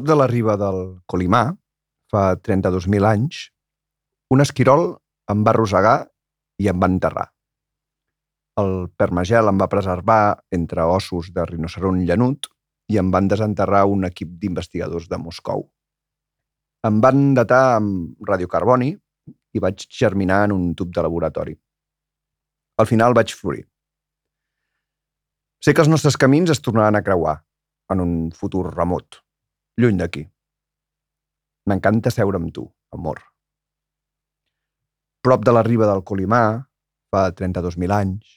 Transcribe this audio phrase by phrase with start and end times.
[0.00, 1.42] Prop de la riba del Colimà,
[2.08, 3.40] fa 32.000 anys,
[4.32, 4.94] un esquirol
[5.28, 5.96] em va arrossegar
[6.56, 7.26] i em va enterrar.
[8.62, 12.48] El permagel em va preservar entre ossos de rinoceront llanut
[12.88, 15.68] i em van desenterrar un equip d'investigadors de Moscou.
[16.88, 18.94] Em van datar amb radiocarboni
[19.52, 21.58] i vaig germinar en un tub de laboratori.
[22.80, 23.66] Al final vaig florir.
[25.60, 27.42] Sé que els nostres camins es tornaran a creuar
[27.92, 29.26] en un futur remot,
[29.80, 30.26] lluny d'aquí.
[31.70, 33.22] M'encanta seure amb tu, amor.
[35.24, 36.44] Prop de la riba del Colimà,
[37.12, 38.36] fa 32.000 anys,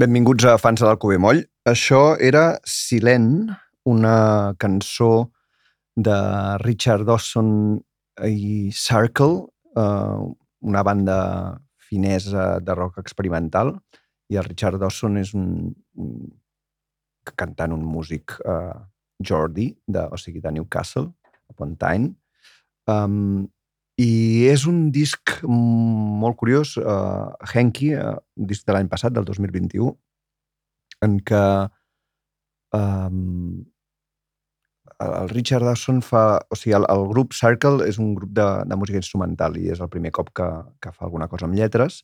[0.00, 1.42] Benvinguts a Fans de l'Alcover Moll.
[1.68, 3.50] Això era Silent,
[3.84, 5.28] una cançó
[5.92, 6.14] de
[6.62, 7.50] Richard Dawson
[8.24, 9.42] i Circle,
[9.76, 10.22] eh,
[10.64, 11.18] una banda
[11.90, 13.74] finesa de rock experimental,
[14.32, 15.68] i el Richard Dawson és un,
[16.00, 16.16] un
[17.36, 18.80] cantant, un músic eh,
[19.20, 21.10] Jordi, de, o sigui, de Newcastle,
[21.52, 22.14] upon Tyne.
[22.88, 23.50] Um,
[24.00, 29.26] I és un disc molt curiós, uh, Henky, uh, un disc de l'any passat, del
[29.28, 29.90] 2021,
[31.04, 31.42] en què
[32.76, 33.60] um,
[35.00, 36.40] el Richard Dawson fa...
[36.52, 39.80] O sigui, el, el grup Circle és un grup de, de música instrumental i és
[39.80, 40.48] el primer cop que,
[40.80, 42.02] que fa alguna cosa amb lletres.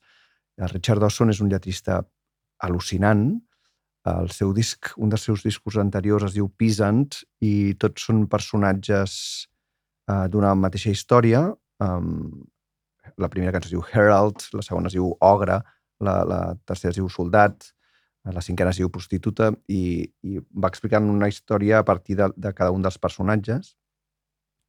[0.56, 2.00] El Richard Dawson és un lletrista
[2.64, 3.28] al·lucinant.
[4.08, 7.04] El seu disc, un dels seus discos anteriors es diu Peasant
[7.44, 9.18] i tots són personatges
[10.08, 11.48] uh, d'una mateixa història.
[11.82, 12.44] Um,
[13.20, 15.60] la primera cançó es diu Herald, la segona es diu Ogre,
[16.00, 17.68] la, la tercera es diu Soldat,
[18.26, 22.50] la cinquena es diu Prostituta i, i va explicant una història a partir de, de
[22.56, 23.76] cada un dels personatges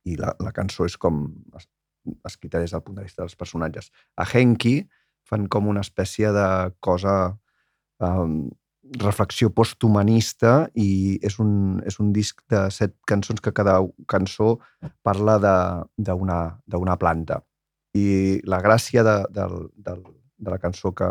[0.06, 1.24] i la, la cançó és com
[1.58, 1.68] es-
[2.30, 3.90] escrita des del punt de vista dels personatges.
[4.16, 4.78] A Henky
[5.28, 6.46] fan com una espècie de
[6.80, 7.16] cosa
[8.00, 8.46] um,
[9.02, 14.58] reflexió posthumanista i és un, és un disc de set cançons que cada cançó
[15.04, 15.86] parla de-
[16.68, 17.42] d'una planta.
[17.94, 20.04] I la gràcia de, del, del,
[20.38, 21.10] de la cançó que,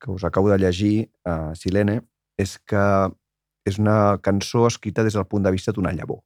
[0.00, 2.00] que us acabo de llegir, uh, Silene,
[2.38, 2.82] és que
[3.68, 6.22] és una cançó escrita des del punt de vista d'una llavor,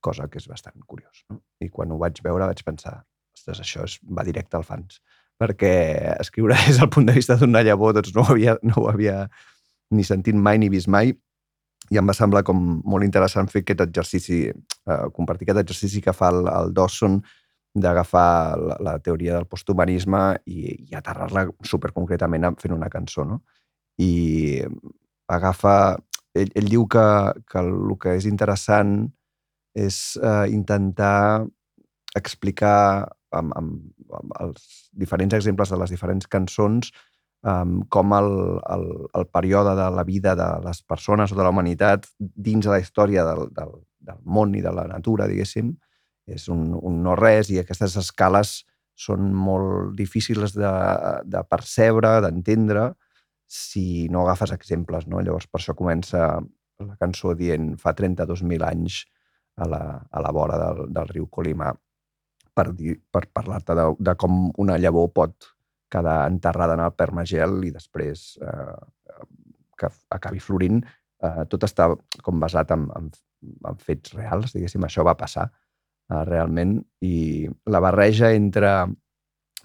[0.00, 1.24] cosa que és bastant curiós.
[1.30, 1.40] No?
[1.64, 2.98] I quan ho vaig veure vaig pensar,
[3.34, 5.00] ostres, això és, va directe al fans,
[5.38, 5.72] perquè
[6.18, 9.26] escriure des del punt de vista d'una llavor doncs no ho, havia, no ho havia
[9.94, 11.14] ni sentit mai ni vist mai
[11.88, 16.12] i em va semblar com molt interessant fer aquest exercici, eh, compartir aquest exercici que
[16.12, 17.20] fa el, el Dawson
[17.78, 23.42] d'agafar la, la teoria del posthumanisme i, i aterrar-la superconcretament fent una cançó, no?
[24.02, 24.64] I
[25.28, 25.96] agafa...
[26.38, 27.02] Ell, ell diu que,
[27.50, 29.08] que el que és interessant
[29.74, 31.46] és eh, intentar
[32.18, 33.97] explicar amb, amb
[34.40, 36.92] els diferents exemples de les diferents cançons
[37.42, 38.30] um, com el,
[38.74, 38.86] el,
[39.20, 42.80] el període de la vida de les persones o de la humanitat dins de la
[42.82, 45.74] història del, del, del món i de la natura, diguéssim,
[46.28, 48.62] és un, un no-res i aquestes escales
[48.98, 50.70] són molt difícils de,
[51.24, 52.90] de percebre, d'entendre,
[53.48, 55.06] si no agafes exemples.
[55.06, 55.22] No?
[55.22, 56.24] Llavors, per això comença
[56.84, 59.04] la cançó dient fa 32.000 anys
[59.58, 61.72] a la, a la vora del, del riu Colima
[62.58, 62.72] per,
[63.14, 65.52] per parlar-te de, de com una llavor pot
[65.92, 68.78] quedar enterrada en el permagel i després eh,
[69.78, 70.82] que acabi florint.
[71.24, 71.88] Eh, tot està
[72.24, 73.08] com basat en, en,
[73.70, 78.74] en fets reals, diguéssim, això va passar eh, realment, i la barreja entre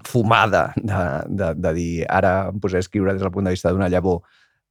[0.03, 3.71] fumada de, de, de dir ara em posaré a escriure des del punt de vista
[3.71, 4.23] d'una llavor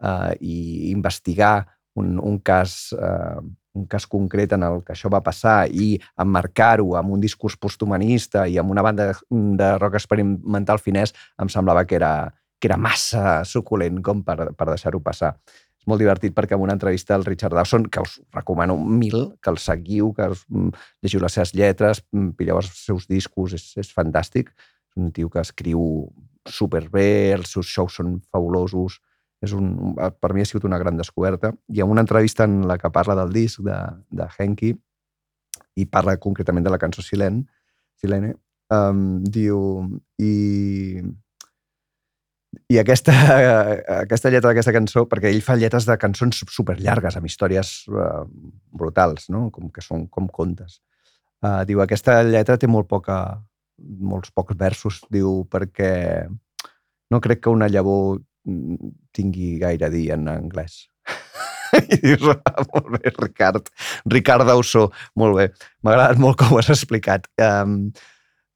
[0.02, 0.56] eh, i
[0.90, 1.62] investigar
[2.00, 3.40] un, un cas eh,
[3.74, 8.46] un cas concret en el que això va passar i emmarcar-ho amb un discurs posthumanista
[8.48, 12.12] i amb una banda de rock experimental finès, em semblava que era,
[12.60, 15.36] que era massa suculent com per, per deixar-ho passar.
[15.82, 19.50] És molt divertit perquè en una entrevista al Richard Dawson, que us recomano mil, que
[19.50, 20.70] el seguiu, que us, mm,
[21.02, 24.52] llegiu les seves lletres, mm, pilleu els seus discos, és, és fantàstic.
[24.92, 25.82] És un tio que escriu
[26.46, 29.00] superbé, els seus shows són fabulosos,
[29.42, 31.52] és un, un- per mi ha sigut una gran descoberta.
[31.74, 33.78] I en una entrevista en la que parla del disc de,
[34.10, 34.72] de Henky
[35.82, 37.42] i parla concretament de la cançó Silen,
[38.00, 38.34] Silene,
[38.74, 39.58] um, diu...
[40.22, 41.02] I,
[42.68, 43.12] i aquesta,
[44.02, 48.24] aquesta lletra d'aquesta cançó, perquè ell fa lletres de cançons superllargues, amb històries uh,
[48.76, 49.46] brutals, no?
[49.54, 50.80] com que són com contes.
[51.42, 53.16] Uh, diu, aquesta lletra té molt poca,
[53.80, 56.28] molts pocs versos, diu, perquè
[57.10, 58.20] no crec que una llavor
[59.16, 60.86] tingui gaire dir en anglès.
[61.94, 63.70] I dius, ah, molt bé, Ricard.
[64.12, 65.46] Ricard Dausó, molt bé.
[65.82, 67.28] M'ha agradat molt com ho has explicat.
[67.40, 67.92] Um,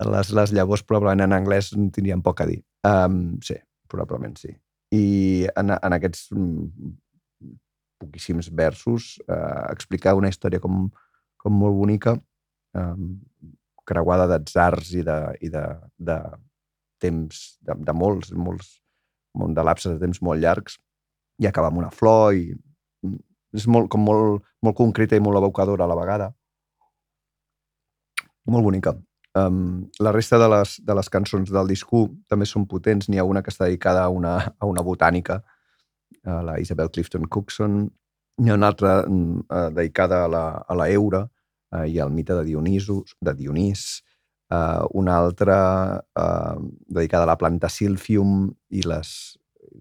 [0.05, 2.61] les, les llavors probablement en anglès tindrien poc a dir.
[2.87, 3.57] Um, sí,
[3.89, 4.53] probablement sí.
[4.95, 6.93] I en, en aquests mm,
[8.05, 10.85] poquíssims versos uh, explicar una història com,
[11.41, 12.17] com molt bonica,
[12.77, 13.15] um,
[13.87, 15.17] creuada d'atzars i de,
[15.47, 15.65] i de,
[16.11, 16.19] de
[17.03, 18.86] temps, de, de molts, molts, molt
[19.37, 20.79] de lapses de temps molt llargs,
[21.39, 23.19] i acaba amb una flor i mm,
[23.57, 26.33] és molt, com molt, molt concreta i molt evocadora a la vegada.
[28.47, 28.93] molt bonica.
[29.37, 33.09] Um, la resta de les, de les cançons del disc 1 també són potents.
[33.09, 35.41] N'hi ha una que està dedicada a una, a una botànica,
[36.25, 37.81] a la Isabel Clifton Cookson.
[38.39, 42.39] N'hi ha una altra uh, dedicada a la, a la Eura uh, i al mite
[42.39, 43.87] de, Dionisos, de Dionís.
[44.47, 45.59] Uh, una altra
[45.99, 49.09] uh, dedicada a la planta Silphium i les,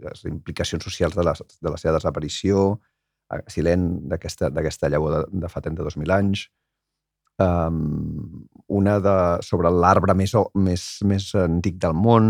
[0.02, 2.80] les implicacions socials de la, de la seva desaparició,
[3.30, 6.48] a Silent, d'aquesta llavor de, de fa 32.000 anys.
[7.42, 12.30] Um, una de, sobre l'arbre més, més, més antic del món.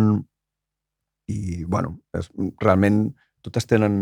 [1.32, 2.30] I, bueno, és,
[2.62, 3.08] realment
[3.46, 3.98] totes tenen,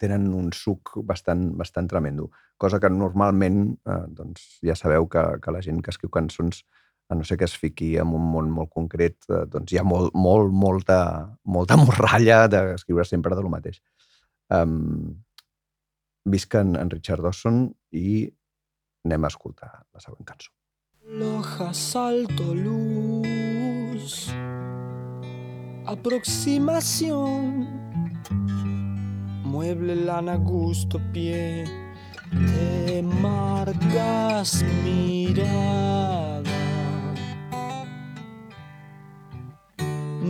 [0.00, 5.52] tenen un suc bastant, bastant tremendo, cosa que normalment eh, doncs ja sabeu que, que
[5.52, 6.62] la gent que escriu cançons
[7.10, 9.84] a no ser que es fiqui en un món molt concret, eh, doncs hi ha
[9.86, 11.00] molt, molt, molta,
[11.42, 13.80] molta morralla d'escriure sempre de lo mateix.
[14.54, 15.18] Um,
[16.30, 17.64] visc en, en Richard Dawson
[17.98, 18.30] i
[19.08, 20.52] anem a escoltar la següent cançó.
[21.10, 24.30] Loja, salto, luz.
[25.90, 27.66] Aproximación.
[29.50, 31.64] Mueble, lana, gusto, pie.
[32.30, 36.39] Te marcas mirada.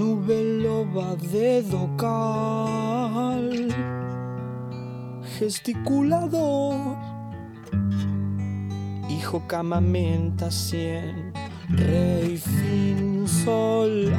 [0.01, 3.51] Nube loba, dedo cal.
[5.39, 6.97] Gesticulador
[9.11, 11.35] hijo camamenta cien,
[11.69, 14.11] rey fin sol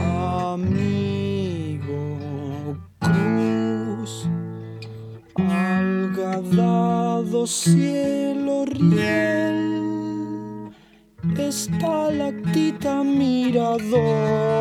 [0.54, 1.98] amigo
[3.00, 4.30] cruz,
[5.36, 10.70] algadado cielo riel,
[11.40, 14.61] estalactita mirador,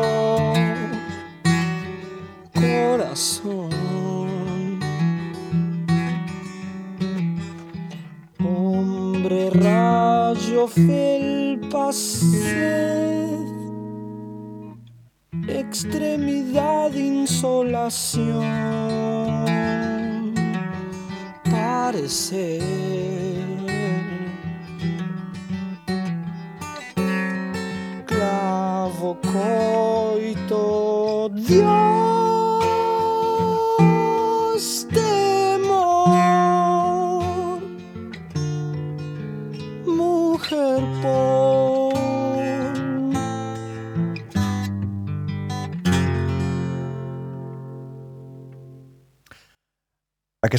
[18.13, 18.40] insolación,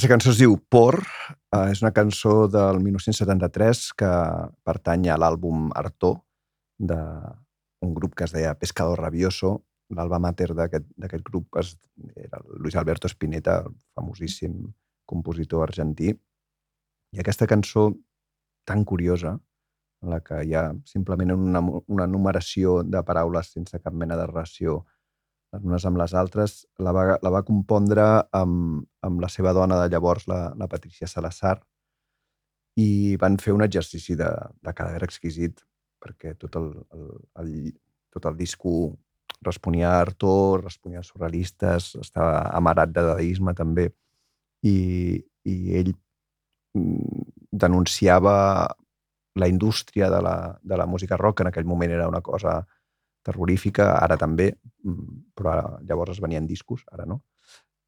[0.02, 0.97] Aquesta cançó es diu Por,
[1.54, 4.09] eh, és una cançó del 1973 que
[4.66, 6.11] pertany a l'àlbum Artó,
[6.88, 9.52] d'un grup que es deia Pescador Rabioso.
[9.94, 11.76] L'alba mater d'aquest grup es,
[12.16, 14.56] era Luis Alberto Spinetta, el famosíssim
[15.06, 16.11] compositor argentí.
[17.14, 17.92] I aquesta cançó
[18.66, 19.37] tan curiosa,
[20.02, 24.26] en la que hi ha simplement una, una numeració de paraules sense cap mena de
[24.26, 24.80] relació
[25.52, 29.78] les unes amb les altres, la va, la va compondre amb, amb la seva dona
[29.82, 31.59] de llavors, la, la Patricia Salazar,
[32.80, 34.30] i van fer un exercici de,
[34.64, 35.61] de cadàver exquisit,
[36.02, 37.09] perquè tot el, el,
[37.42, 37.50] el,
[38.12, 38.94] tot el disco
[39.44, 43.90] responia a Artur, responia a surrealistes, estava amarat de dadaisme també,
[44.64, 44.76] i,
[45.44, 45.92] i ell
[46.78, 47.26] mm,
[47.64, 48.37] denunciava
[49.35, 52.62] la indústria de la, de la música rock, en aquell moment era una cosa
[53.26, 54.52] terrorífica, ara també,
[54.85, 57.23] mm, però ara, llavors es venien discos, ara no.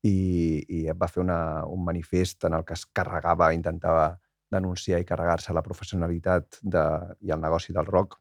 [0.04, 4.12] I, i va fer una, un manifest en el que es carregava, intentava
[4.52, 6.84] denunciar i carregar-se la professionalitat de,
[7.24, 8.18] i el negoci del rock.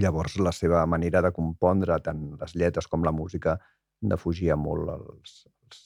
[0.00, 3.58] Llavors la seva manera de compondre tant les lletres com la música
[4.00, 5.80] defugia molt els, els,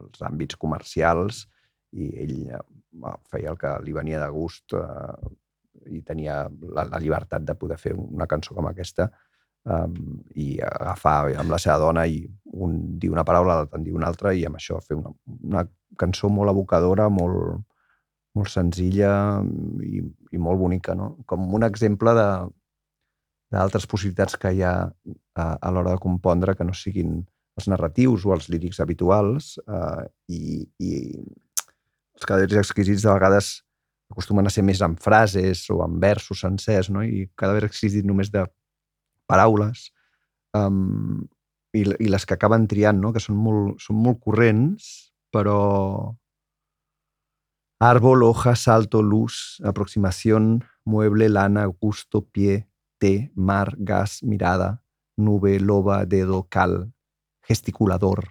[0.00, 1.44] els àmbits comercials
[1.92, 2.62] i ell eh,
[3.30, 5.32] feia el que li venia de gust eh,
[5.92, 9.10] i tenia la, la llibertat de poder fer una cançó com aquesta
[9.64, 13.94] um, i agafar amb la seva dona i un dir una paraula, l'altre en dir
[13.96, 15.66] una altra i amb això fer una, una
[15.98, 17.62] cançó molt evocadora, molt,
[18.36, 19.12] molt senzilla
[19.84, 21.14] i, i molt bonica, no?
[21.26, 22.28] Com un exemple de
[23.52, 27.18] d'altres possibilitats que hi ha a, a l'hora de compondre que no siguin
[27.60, 30.92] els narratius o els lírics habituals eh, i, i
[32.16, 33.58] els cadàvers exquisits de vegades
[34.12, 37.04] acostumen a ser més en frases o en versos sencers, no?
[37.04, 38.46] i cadàver exquisit només de
[39.26, 39.90] paraules
[40.54, 41.22] um,
[41.72, 43.12] i, i les que acaben triant, no?
[43.12, 46.12] que són molt, són molt corrents, però
[47.82, 52.68] árbol, hoja, salto, luz, aproximación, mueble, lana, gusto, pie,
[53.00, 54.84] té, mar, gas, mirada,
[55.16, 56.92] nube, loba, dedo, cal,
[57.42, 58.28] gesticulador,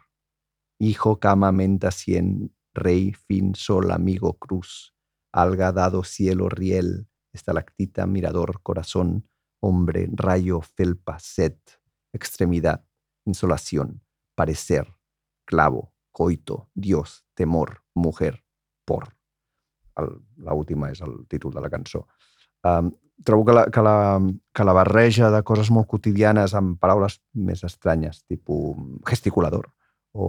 [0.80, 4.93] hijo, cama, menta, cien, rey, fin, sol, amigo, cruz,
[5.34, 9.27] alga, dado, cielo, riel, estalactita, mirador, corazón,
[9.62, 11.80] hombre, rayo, felpa, set,
[12.13, 12.84] extremidad,
[13.26, 14.02] insolación,
[14.36, 14.88] parecer,
[15.45, 18.43] clavo, coito, dios, temor, mujer,
[18.86, 19.15] por.
[20.41, 22.08] L'última és el títol de la cançó.
[22.65, 22.91] Um,
[23.24, 24.19] trobo que la, que, la,
[24.54, 29.67] que la barreja de coses molt quotidianes amb paraules més estranyes, tipus gesticulador
[30.17, 30.28] o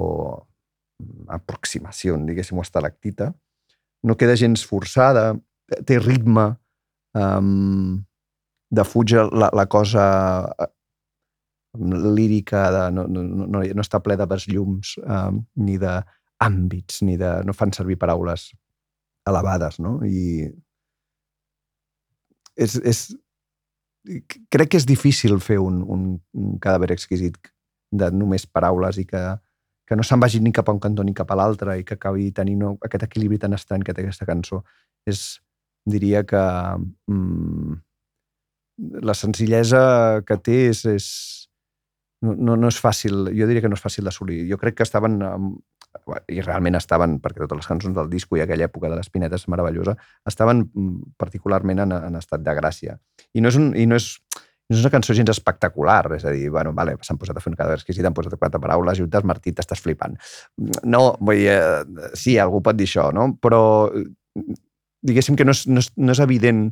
[1.00, 3.32] mm, aproximació, diguéssim, o estalactita,
[4.02, 5.32] no queda gens forçada,
[5.86, 6.50] té ritme,
[7.16, 8.02] um,
[8.72, 10.04] defuja la, la cosa
[10.58, 10.70] eh,
[12.16, 17.34] lírica, de, no, no, no, no està ple de besllums, um, ni d'àmbits, ni de...
[17.44, 18.50] no fan servir paraules
[19.28, 19.98] elevades, no?
[20.04, 20.48] I
[22.56, 23.04] és, és,
[24.52, 27.38] crec que és difícil fer un, un, un cadàver exquisit
[27.92, 29.22] de només paraules i que,
[29.88, 31.96] que no se'n vagi ni cap a un cantó ni cap a l'altre i que
[32.00, 34.62] acabi tenint aquest equilibri tan estrany que té aquesta cançó.
[35.08, 35.40] És,
[35.88, 36.42] diria que
[37.10, 37.80] mm,
[38.78, 41.08] la senzillesa que té és, és
[42.22, 44.44] no, no, és fàcil, jo diria que no és fàcil d'assolir.
[44.50, 45.18] Jo crec que estaven,
[46.30, 49.48] i realment estaven, perquè totes les cançons del disco i aquella època de les pinetes
[49.52, 49.96] meravellosa,
[50.28, 52.96] estaven mm, particularment en, en estat de gràcia.
[53.34, 56.32] I no és, un, i no és, no és una cançó gens espectacular, és a
[56.34, 59.04] dir, bueno, vale, s'han posat a fer un cadàver exquisit, han posat quatre paraules i
[59.04, 60.16] un desmartit, t'estàs flipant.
[60.86, 63.32] No, vull dir, eh, sí, algú pot dir això, no?
[63.42, 63.62] Però
[65.02, 66.70] diguéssim que no és, no és, no és evident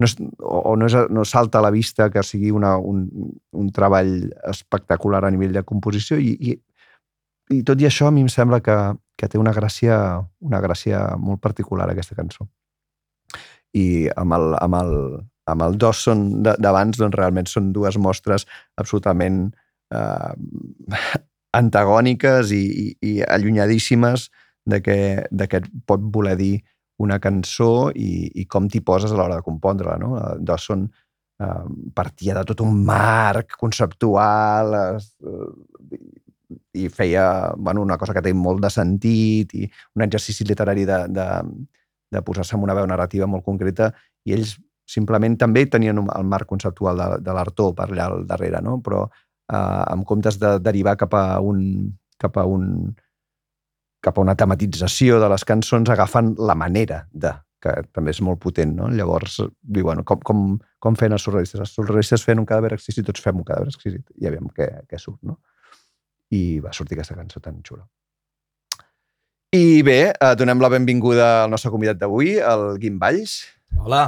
[0.00, 3.04] no és, o no, és, no salta a la vista que sigui una, un,
[3.52, 6.56] un treball espectacular a nivell de composició i, i,
[7.52, 8.76] i tot i això a mi em sembla que,
[9.20, 9.98] que té una gràcia,
[10.40, 12.48] una gràcia molt particular aquesta cançó.
[13.76, 14.94] I amb el, amb el,
[15.52, 18.48] amb el Dawson d'abans doncs realment són dues mostres
[18.80, 19.50] absolutament
[19.94, 20.32] eh,
[21.60, 24.30] antagòniques i, i, i allunyadíssimes
[24.70, 26.54] de què, de què pot voler dir
[27.00, 29.96] una cançó i, i com t'hi poses a l'hora de compondre-la.
[30.00, 30.14] No?
[30.18, 35.50] Eh, Dawson eh, partia de tot un marc conceptual es, eh,
[36.80, 40.98] i feia bueno, una cosa que té molt de sentit i un exercici literari de,
[41.14, 41.26] de,
[42.10, 43.90] de posar-se en una veu narrativa molt concreta
[44.26, 44.56] i ells
[44.90, 48.80] simplement també tenien el marc conceptual de, de l'artor per allà al darrere, no?
[48.82, 51.62] però eh, en comptes de derivar cap a un,
[52.18, 52.66] cap a un
[54.00, 58.40] cap a una tematització de les cançons agafant la manera de, que també és molt
[58.42, 58.88] potent, no?
[58.88, 60.44] Llavors, diu, bueno, com, com,
[60.80, 61.60] com feien els surrealistes?
[61.60, 64.06] Els surrealistes feien un cadàver exquisit, tots fem un cadàver exquisit.
[64.20, 65.38] I aviam què, què surt, no?
[66.32, 67.84] I va sortir aquesta cançó tan xula.
[69.56, 73.40] I bé, eh, donem la benvinguda al nostre convidat d'avui, el Guim Valls.
[73.76, 74.04] Hola,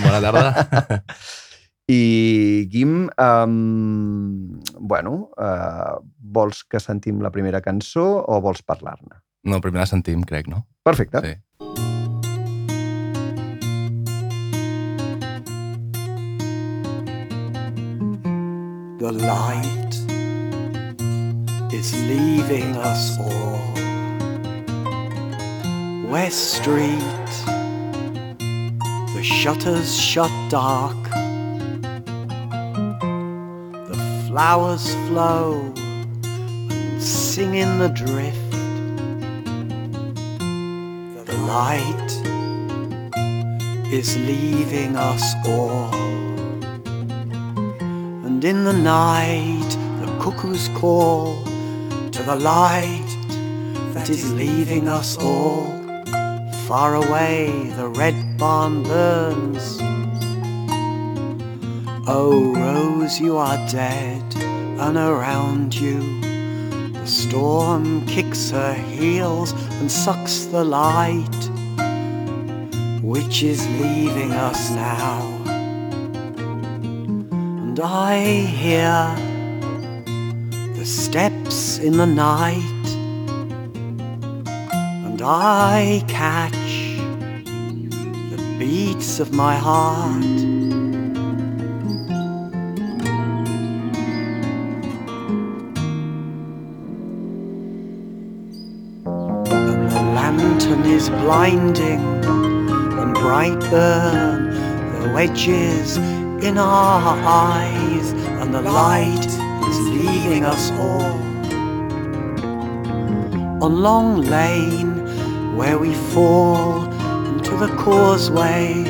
[0.00, 1.10] bona tarda.
[1.92, 9.20] I Guim, um, bueno, uh, vols que sentim la primera cançó o vols parlar-ne?
[9.46, 10.66] No, primer la sentim, crec, no?
[10.82, 11.20] Perfecte.
[11.22, 11.34] Sí.
[18.98, 19.94] The light
[21.72, 23.60] is leaving us all.
[26.10, 27.30] West Street,
[29.14, 30.96] the shutters shut dark.
[33.86, 38.45] The flowers flow and sing in the drift.
[41.56, 42.12] Light
[43.90, 45.94] is leaving us all.
[48.26, 51.42] And in the night, the cuckoos call
[52.16, 53.10] to the light
[53.94, 55.64] that is leaving us all.
[56.68, 59.66] Far away, the red barn burns.
[62.06, 64.26] Oh, Rose, you are dead,
[64.84, 65.98] and around you,
[67.00, 71.35] the storm kicks her heels and sucks the light,
[73.26, 75.36] which is leaving us now
[77.76, 78.20] and I
[78.62, 79.14] hear
[80.76, 82.86] the steps in the night,
[85.04, 86.54] and I catch
[88.30, 90.22] the beats of my heart.
[99.52, 102.55] And the lantern is blinding
[103.26, 104.50] and bright burn
[105.02, 105.96] the wedges
[106.44, 109.26] in our eyes, and the light
[109.68, 111.16] is leaving us all.
[113.62, 116.84] On Long Lane, where we fall
[117.34, 118.84] into the causeway,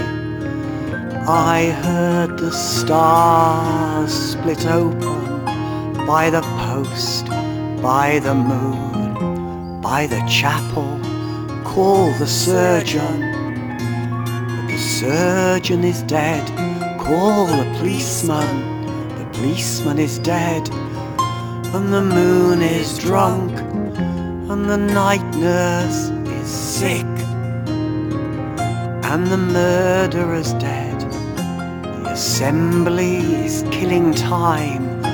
[1.29, 5.44] I heard the stars split open
[6.07, 7.27] by the post,
[7.83, 11.01] by the moon, by the chapel.
[11.64, 13.36] Call the surgeon.
[15.00, 16.48] Surgeon is dead.
[16.98, 18.48] call the policeman.
[19.18, 20.70] The policeman is dead,
[21.74, 23.52] and the moon is drunk,
[24.50, 26.09] and the night nurse
[26.40, 27.12] is sick,
[29.11, 30.98] and the murderer's dead.
[31.02, 35.04] The assembly is killing time,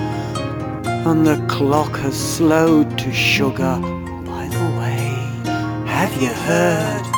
[1.09, 3.81] and the clock has slowed to sugar.
[4.27, 5.09] By the way,
[5.89, 7.12] have you heard?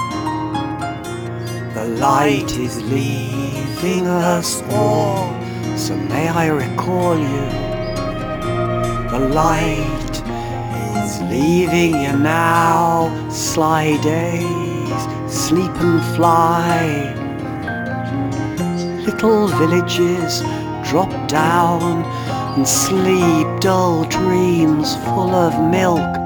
[2.04, 5.32] Light is leaving us all,
[5.74, 7.46] so may I recall you.
[9.10, 10.14] The light
[11.00, 17.14] is leaving you now, sly days, sleep and fly.
[19.06, 20.42] Little villages
[20.90, 22.04] drop down
[22.54, 26.23] and sleep dull dreams full of milk.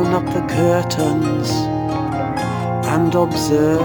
[0.00, 1.50] Open up the curtains
[2.86, 3.80] and observe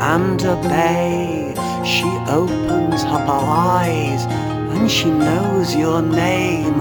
[0.00, 1.54] and obey.
[1.84, 4.24] She opens up her eyes
[4.74, 6.78] and she knows your name.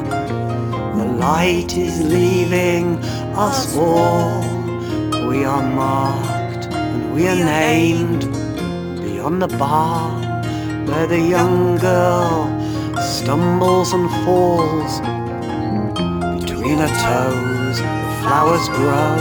[0.97, 2.97] The light is leaving
[3.35, 4.41] us all.
[5.29, 8.21] We are marked and we are named
[9.03, 10.09] beyond the bar
[10.87, 12.49] where the young girl
[12.99, 15.01] stumbles and falls.
[16.41, 17.54] Between her toes,
[18.25, 19.17] flowers grow,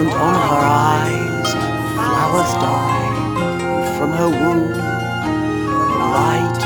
[0.00, 1.48] and on her eyes,
[1.94, 3.08] flowers die.
[3.96, 4.68] From her womb,
[5.80, 6.60] the light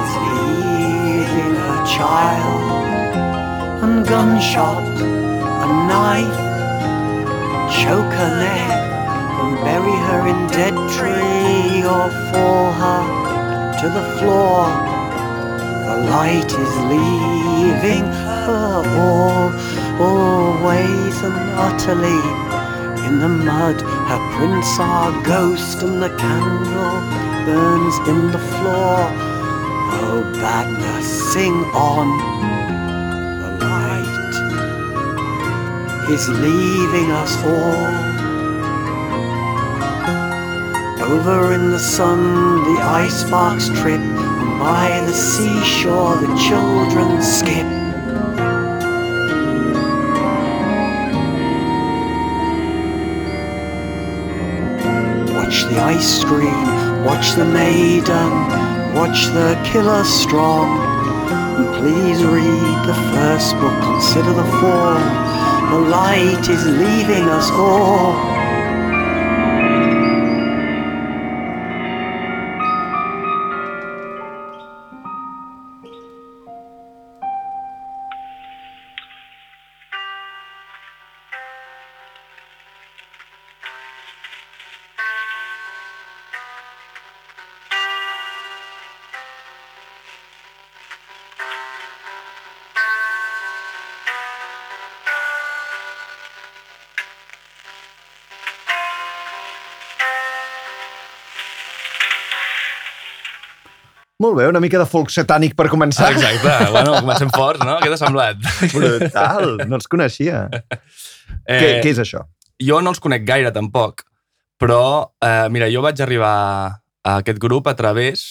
[0.00, 2.64] is leaving her child.
[3.84, 4.84] And gunshot,
[5.64, 6.40] a knife,
[7.80, 8.72] choke her neck,
[9.40, 13.02] and bury her in dead tree, or fall her
[13.80, 14.64] to the floor.
[15.88, 18.06] The light is leaving
[18.46, 19.52] her all,
[20.00, 22.20] always and utterly.
[23.06, 27.00] In the mud, her prints are ghost, and the candle
[27.44, 28.96] burns in the floor.
[29.96, 32.08] Oh, badness, sing on.
[33.42, 34.34] The light
[36.10, 38.14] is leaving us all.
[41.12, 47.83] Over in the sun, the ice sparks trip, and by the seashore, the children skip.
[55.74, 58.30] The ice screen, watch the maiden,
[58.94, 60.68] watch the killer strong.
[61.58, 65.02] And please read the first book, consider the form.
[65.72, 68.43] The light is leaving us all.
[104.24, 106.06] Molt bé, una mica de folk satànic per començar.
[106.14, 106.70] Exacte.
[106.72, 107.74] Bueno, comencem forts, no?
[107.82, 108.40] Què t'ha semblat?
[108.72, 110.46] Brutal, no els coneixia.
[111.44, 111.58] Eh...
[111.60, 112.22] Què, què és això?
[112.62, 114.00] Jo no els conec gaire, tampoc,
[114.60, 116.32] però, eh, mira, jo vaig arribar
[117.04, 118.24] a aquest grup a través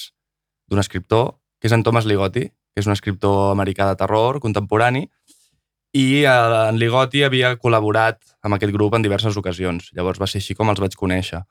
[0.72, 5.06] d'un escriptor, que és en Thomas Ligotti, que és un escriptor americà de terror contemporani,
[5.94, 6.34] i eh,
[6.72, 9.92] en Ligotti havia col·laborat amb aquest grup en diverses ocasions.
[9.94, 11.44] Llavors va ser així com els vaig conèixer.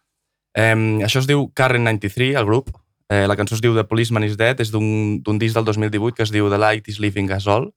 [0.58, 0.74] Eh,
[1.06, 2.74] això es diu Current 93, el grup.
[3.12, 6.24] Eh, la cançó es diu The Policeman is Dead, és d'un disc del 2018 que
[6.24, 7.68] es diu The Light is Leaving Us All.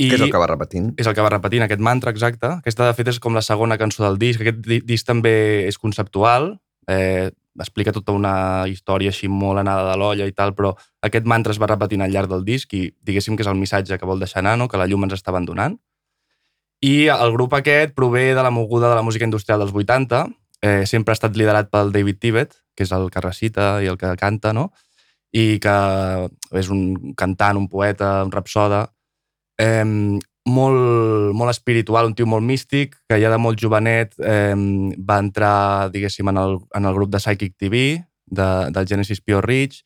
[0.00, 0.94] I Què és el que va repetint?
[0.98, 2.48] és el que va repetint, aquest mantra exacte.
[2.62, 4.40] Aquesta, de fet, és com la segona cançó del disc.
[4.40, 6.54] Aquest di- disc també és conceptual,
[6.88, 10.72] eh, explica tota una història així molt anada de l'olla i tal, però
[11.04, 13.98] aquest mantra es va repetint al llarg del disc i diguéssim que és el missatge
[13.98, 14.68] que vol deixar anar, no?
[14.68, 15.76] que la llum ens està abandonant.
[16.80, 20.24] I el grup aquest prové de la moguda de la música industrial dels 80,
[20.62, 24.00] eh, sempre ha estat liderat pel David Tibet, que és el que recita i el
[24.00, 24.70] que canta, no?
[25.30, 25.76] i que
[26.58, 28.82] és un cantant, un poeta, un rapsoda,
[29.60, 29.84] eh,
[30.50, 34.56] molt, molt espiritual, un tio molt místic, que ja de molt jovenet eh,
[35.06, 39.44] va entrar, diguéssim, en el, en el grup de Psychic TV, de, del Genesis Pure
[39.46, 39.84] Rich,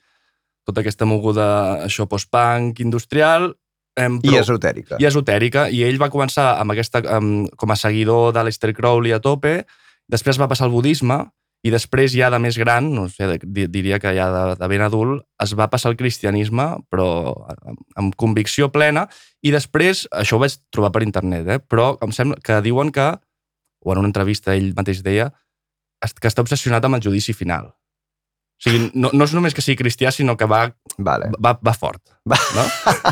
[0.64, 3.50] tota aquesta moguda, això, post-punk, industrial,
[3.98, 4.96] eh, I esotèrica.
[5.00, 9.20] i esotèrica, i ell va començar amb aquesta, amb, com a seguidor d'Aleister Crowley a
[9.20, 9.64] tope,
[10.08, 11.26] després va passar al budisme,
[11.64, 14.82] i després ja de més gran, no sé, di- diria que ja de, de ben
[14.84, 17.06] adult, es va passar al cristianisme, però
[17.64, 19.06] amb, amb convicció plena,
[19.40, 21.58] i després, això ho vaig trobar per internet, eh?
[21.64, 23.06] però em sembla que diuen que,
[23.84, 25.30] o en una entrevista ell mateix deia,
[26.20, 27.70] que està obsessionat amb el judici final.
[28.54, 30.66] O sigui, no, no és només que sigui cristià, sinó que va,
[31.00, 31.30] Vale.
[31.42, 32.00] va, va fort.
[32.28, 32.36] Va.
[32.54, 32.64] No?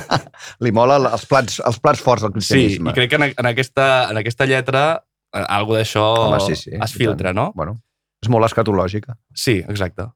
[0.64, 2.92] Li mola els plats, els plats forts del Sí, cristianisme.
[2.92, 4.84] i crec que en, en, aquesta, en aquesta lletra
[5.34, 6.04] eh, algo d'això
[6.46, 7.40] sí, sí, es filtra, tant.
[7.40, 7.48] no?
[7.58, 7.78] Bueno,
[8.22, 9.16] és molt escatològica.
[9.34, 10.06] Sí, exacte.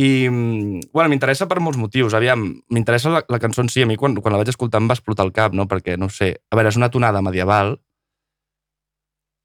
[0.00, 2.14] I, mm, bueno, m'interessa per molts motius.
[2.16, 3.84] Aviam, m'interessa la, la cançó en si.
[3.84, 5.68] A mi, quan, quan la vaig escoltar, em va explotar el cap, no?
[5.70, 7.76] Perquè, no sé, a veure, és una tonada medieval.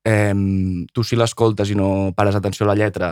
[0.08, 0.34] Eh,
[0.94, 3.12] tu, si l'escoltes i no pares atenció a la lletra,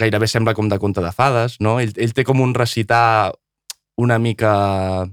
[0.00, 1.78] gairebé sembla com de conte de fades, no?
[1.80, 3.30] Ell, ell té com un recitar
[4.00, 5.06] una mica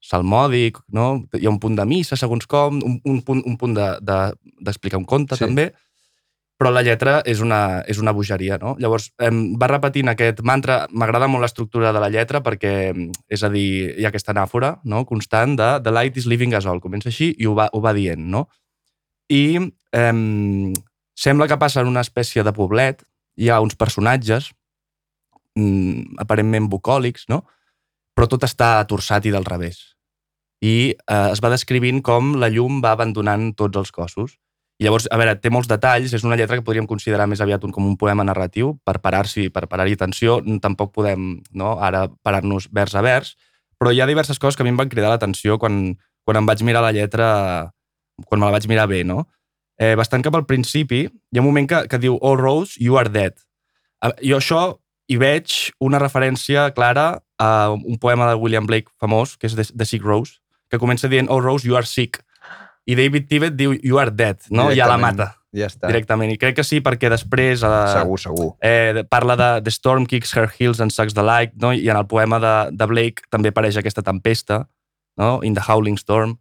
[0.00, 1.08] salmòdic, no?
[1.36, 5.02] Hi ha un punt de missa, segons com, un, un punt, un punt d'explicar de,
[5.02, 5.44] de, un conte, Sí.
[5.44, 5.68] sí.
[6.58, 8.74] Però la lletra és una, és una bogeria, no?
[8.82, 13.44] Llavors, em, va repetint aquest mantra, m'agrada molt l'estructura de la lletra perquè, em, és
[13.46, 15.04] a dir, hi ha aquesta anàfora no?
[15.06, 17.94] constant de The light is leaving us all, comença així i ho va, ho va
[17.94, 18.48] dient, no?
[19.30, 19.60] I
[19.94, 20.72] em,
[21.14, 23.06] sembla que passa en una espècie de poblet,
[23.38, 24.50] hi ha uns personatges
[25.54, 27.44] mm, aparentment bucòlics, no?
[28.18, 29.78] però tot està torçat i del revés.
[30.58, 34.34] I eh, es va descrivint com la llum va abandonant tots els cossos.
[34.78, 37.64] I llavors, a veure, té molts detalls, és una lletra que podríem considerar més aviat
[37.66, 42.68] un, com un poema narratiu, per parar-s'hi, per parar-hi atenció, tampoc podem no, ara parar-nos
[42.70, 43.34] vers a vers,
[43.78, 46.46] però hi ha diverses coses que a mi em van cridar l'atenció quan, quan em
[46.46, 47.28] vaig mirar la lletra,
[48.26, 49.24] quan me la vaig mirar bé, no?
[49.78, 52.98] Eh, bastant cap al principi, hi ha un moment que, que diu All Rose, you
[52.98, 53.34] are dead.
[54.22, 54.62] Jo això
[55.08, 59.70] hi veig una referència clara a un poema de William Blake famós, que és The,
[59.74, 60.38] The Sick Rose,
[60.70, 62.20] que comença dient All Rose, you are sick.
[62.88, 64.70] I David Tibet diu You are dead, no?
[64.72, 65.88] Ja la mata Ja està.
[65.90, 66.32] directament.
[66.32, 68.48] I crec que sí, perquè després eh, Segur, segur.
[68.64, 71.72] eh, parla de The Storm Kicks Her Heels and Sucks the Light, no?
[71.76, 74.62] i en el poema de, de Blake també apareix aquesta tempesta,
[75.20, 75.40] no?
[75.44, 76.38] In the Howling Storm.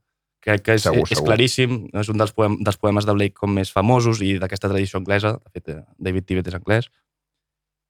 [0.48, 1.26] Crec que és, Segur, és segur.
[1.28, 5.02] claríssim, és un dels, poem, dels poemes de Blake com més famosos i d'aquesta tradició
[5.02, 5.34] anglesa.
[5.44, 6.88] De fet, eh, David Tibet és anglès.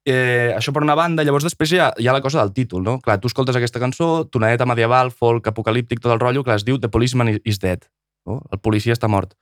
[0.07, 2.81] Eh, això per una banda, llavors després hi ha, hi ha la cosa del títol,
[2.81, 2.97] no?
[3.03, 6.79] Clar, tu escoltes aquesta cançó, tonadeta medieval, folk, apocalíptic, tot el rotllo, que es diu
[6.79, 7.83] The Policeman is Dead.
[8.27, 8.41] No?
[8.51, 9.33] El policia està mort.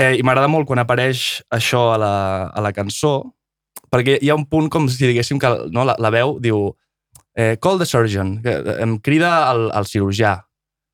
[0.00, 2.12] Eh, I m'agrada molt quan apareix això a la,
[2.52, 3.14] a la cançó,
[3.92, 6.70] perquè hi ha un punt com si diguéssim que no, la, la veu diu
[7.36, 10.38] eh, call the surgeon, que eh, em crida el, el cirurgià,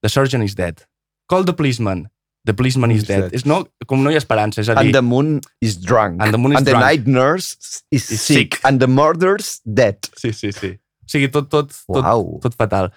[0.02, 0.82] the surgeon is dead.
[1.30, 2.06] Call the policeman,
[2.44, 3.22] the policeman is Is dead.
[3.28, 3.34] dead.
[3.38, 6.20] És, no, com no hi ha esperança, és a And dir, the moon is drunk.
[6.22, 6.84] And the moon is And the drunk.
[6.86, 7.56] night nurse
[7.90, 8.54] is, Is sick.
[8.54, 8.60] sick.
[8.64, 9.98] And the murder's dead.
[10.18, 10.74] Sí, sí, sí.
[11.04, 12.38] O sigui, tot, tot, tot, Uau.
[12.44, 12.90] tot fatal.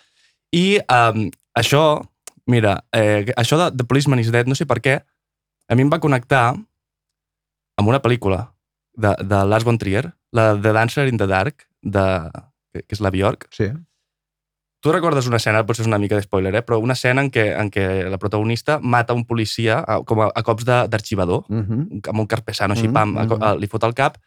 [0.52, 2.02] I um, això,
[2.48, 5.02] mira, eh, això de The Policeman is Dead, no sé per què,
[5.70, 6.56] a mi em va connectar
[7.78, 8.52] amb una pel·lícula
[8.94, 12.04] de, de Lars von Trier, la The Dancer in the Dark, de,
[12.74, 13.48] que, és la Bjork.
[13.56, 13.70] Sí.
[14.82, 16.64] Tu recordes una escena, potser és una mica de spoiler, eh?
[16.66, 20.32] però una escena en què, en què la protagonista mata un policia a, com a,
[20.34, 22.10] a cops de- d'arxivador, Mm -hmm.
[22.10, 23.44] amb un carpesano així, Mm, pam, a, mm.
[23.44, 24.18] a, li fot al cap,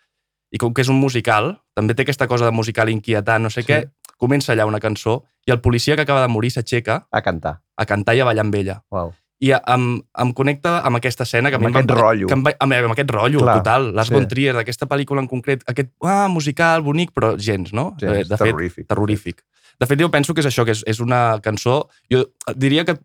[0.53, 3.63] i com que és un musical, també té aquesta cosa de musical inquietant, no sé
[3.63, 3.73] Sí.
[3.73, 7.61] què, comença allà una cançó i el policia que acaba de morir s'aixeca A cantar.
[7.77, 8.81] A cantar i a ballar amb ella.
[8.91, 9.13] Uau.
[9.45, 9.87] I em,
[10.23, 12.29] em connecta amb aquesta escena que Amb aquest va, rotllo.
[12.31, 13.91] Que em va, amb, amb aquest rotllo, Clar, total.
[13.97, 14.15] Lars sí.
[14.15, 17.91] von Trier, d'aquesta pel·lícula en concret, aquest ah, musical, bonic, però gens, no?
[18.01, 18.87] Sí, Eh, de fet, terrorífic.
[18.89, 19.43] terrorífic.
[19.81, 21.89] De fet, jo penso que és això, que és, és una cançó...
[22.13, 22.97] Jo diria que...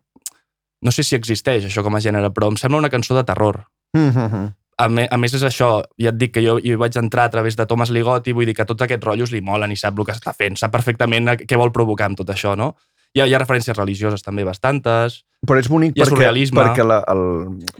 [0.80, 3.66] No sé si existeix això com a gènere, però em sembla una cançó de terror.
[3.92, 4.54] Mm -hmm.
[4.78, 7.30] A, me, a més, és això, ja et dic que jo hi vaig entrar a
[7.30, 10.06] través de Thomas Ligotti, vull dir que tots aquests rotllos li molen i sap el
[10.06, 12.76] que està fent, sap perfectament què vol provocar amb tot això, no?
[13.16, 15.24] Hi ha, hi ha referències religioses també bastantes.
[15.46, 16.60] Però és bonic perquè, surrealisme.
[16.60, 17.22] perquè la, el,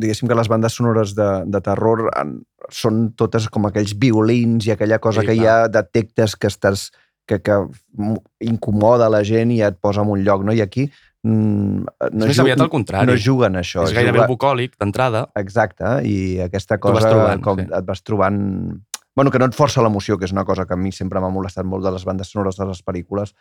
[0.00, 2.38] diguéssim que les bandes sonores de, de terror en,
[2.72, 6.48] són totes com aquells violins i aquella cosa Sí, que hi ha de tectes que
[6.50, 6.88] estàs
[7.28, 7.60] que, que
[8.42, 10.56] incomoda la gent i et posa en un lloc, no?
[10.56, 13.06] I aquí mm, no, és més aviat al contrari.
[13.06, 13.84] no juguen això.
[13.86, 15.26] és gairebé juga- bucòlic, d'entrada.
[15.38, 17.68] Exacte, i aquesta cosa trobant, com sí.
[17.70, 18.40] et vas trobant...
[19.14, 21.30] Bueno, que no et força l'emoció, que és una cosa que a mi sempre m'ha
[21.34, 23.34] molestat molt de les bandes sonores de les pel·lícules,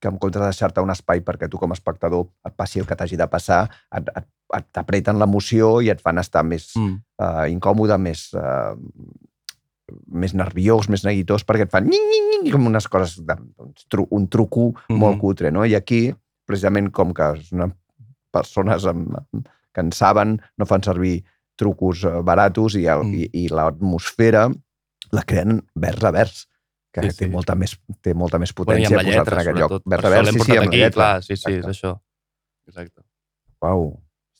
[0.00, 2.86] que en comptes de deixar-te un espai perquè tu com a espectador et passi el
[2.86, 3.62] que t'hagi de passar,
[3.96, 4.26] et, et,
[4.58, 6.98] et t'apreten l'emoció i et fan estar més Mm.
[7.22, 8.76] uh, incòmode, més, uh,
[10.10, 13.86] més nerviós, més neguitós, perquè et fan nyi, nyi, nyi, com unes coses, de, doncs,
[13.88, 14.98] tru, un truco Mhm.
[14.98, 15.64] molt cutre, no?
[15.64, 16.12] I aquí,
[16.46, 17.72] precisament com que són
[18.32, 21.24] persones amb, amb, que en saben, no fan servir
[21.56, 23.14] trucos eh, baratos i, el, Mm.
[23.14, 24.50] i, i l'atmosfera
[25.12, 26.48] la creen vers a vers,
[26.96, 29.42] que Sí, sí, té, molta més, té molta més Bueno, potència la posat lletra, en
[29.44, 29.76] aquest lloc.
[29.84, 30.96] Per a l'hem sí, sí, amb la aquí, lletra.
[30.96, 31.74] clar, sí, sí, és Exacte.
[31.76, 31.92] això.
[32.72, 33.04] Exacte.
[33.62, 33.86] Uau,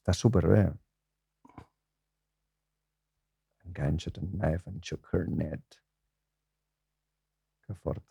[0.01, 0.65] està superbé.
[3.67, 5.61] Enganxa't a knife and shook her net.
[7.67, 8.03] Que fort.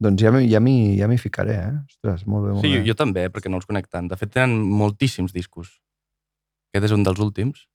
[0.00, 1.72] Doncs ja ja m'hi ja ficaré, eh?
[1.88, 2.78] Ostres, molt bé, molt Sí, bé.
[2.78, 4.06] jo, jo també, perquè no els conec tant.
[4.08, 5.80] De fet, tenen moltíssims discos.
[6.70, 7.66] Aquest és un dels últims.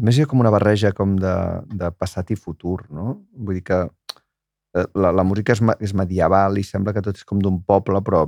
[0.00, 1.34] Més, hi ha com una barreja com de,
[1.76, 3.18] de passat i futur, no?
[3.36, 7.26] Vull dir que eh, la, la música és, és medieval i sembla que tot és
[7.28, 8.24] com d'un poble, però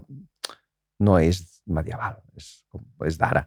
[1.02, 2.52] no és medieval, és,
[3.08, 3.46] és d'ara.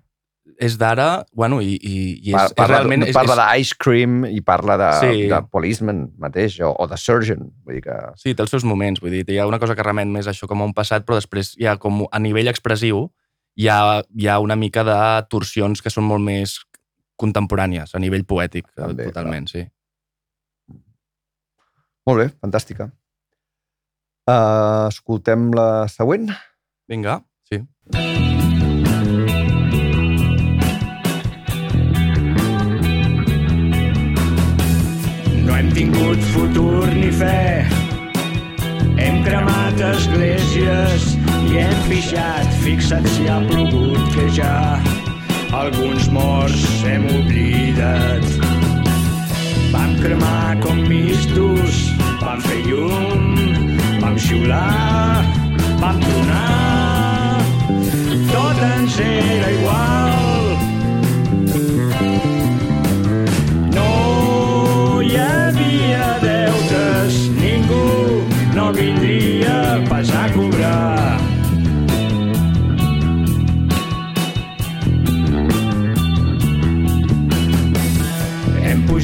[0.62, 3.04] És d'ara, bueno, i, i, i és, Pa- és Parla, realment...
[3.16, 5.26] parla d'Ice Cream i parla de, Sí.
[5.32, 7.48] de Policeman mateix, o, o de Surgeon.
[7.66, 7.96] Vull dir que...
[8.22, 10.48] Sí, té els seus moments, vull dir, hi ha una cosa que remet més això
[10.48, 13.08] com a un passat, però després hi ha com a nivell expressiu
[13.58, 13.80] hi ha,
[14.16, 14.96] hi ha una mica de
[15.32, 16.58] torsions que són molt més
[17.20, 19.64] contemporànies, a nivell poètic, eh, També, totalment, sí.
[22.06, 22.92] Molt bé, fantàstica.
[24.26, 26.30] Uh, escoltem la següent.
[26.90, 27.60] Vinga, sí.
[35.46, 37.66] No hem tingut futur ni fe.
[39.02, 41.12] Hem cremat esglésies
[41.46, 44.54] i hem pixat, fixa't si ha plogut, que ja
[45.56, 48.24] alguns morts hem oblidat.
[49.72, 53.36] Vam cremar com mistos, vam fer llum,
[54.02, 55.24] vam xiular,
[55.80, 57.40] vam tronar,
[58.32, 60.14] tot ens era igual.
[63.76, 68.24] No hi havia deutes, ningú
[68.56, 70.15] no vindria pas.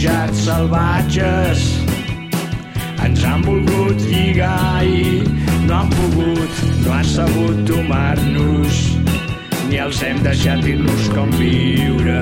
[0.01, 1.59] Pujat salvatges,
[3.05, 5.21] ens han volgut lligar i
[5.67, 8.79] no han pogut, no han sabut domar-nos,
[9.69, 12.17] ni els hem deixat dir-nos com viure.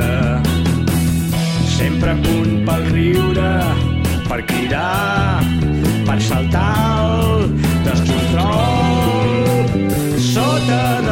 [1.77, 3.53] Sempre a punt pel riure,
[4.27, 5.39] per cridar,
[6.03, 6.75] per saltar
[7.05, 7.47] el
[7.87, 9.31] descontrol.
[10.33, 11.08] Sota del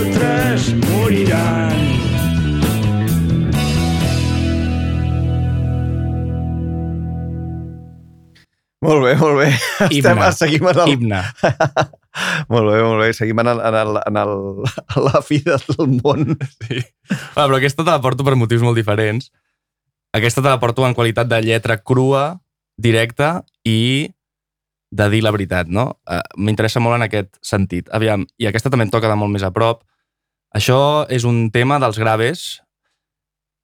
[0.00, 1.76] altres, moriran.
[8.80, 9.48] Molt bé, molt bé.
[9.90, 10.30] Estem, Himne.
[10.32, 10.92] seguim en el...
[10.94, 11.20] Himne.
[12.52, 13.10] molt bé, molt bé.
[13.16, 14.32] Seguim en, el, en, el, en el,
[15.06, 16.32] la fi del món.
[16.64, 16.80] Sí.
[17.36, 19.28] Ah, però aquesta te la porto per motius molt diferents.
[20.16, 22.40] Aquesta te la porto en qualitat de lletra crua,
[22.80, 24.08] directa i
[24.90, 26.00] de dir la veritat, no?
[26.08, 27.88] Uh, M'interessa molt en aquest sentit.
[27.94, 29.84] Aviam, i aquesta també em toca de molt més a prop.
[30.56, 32.60] Això és un tema dels graves.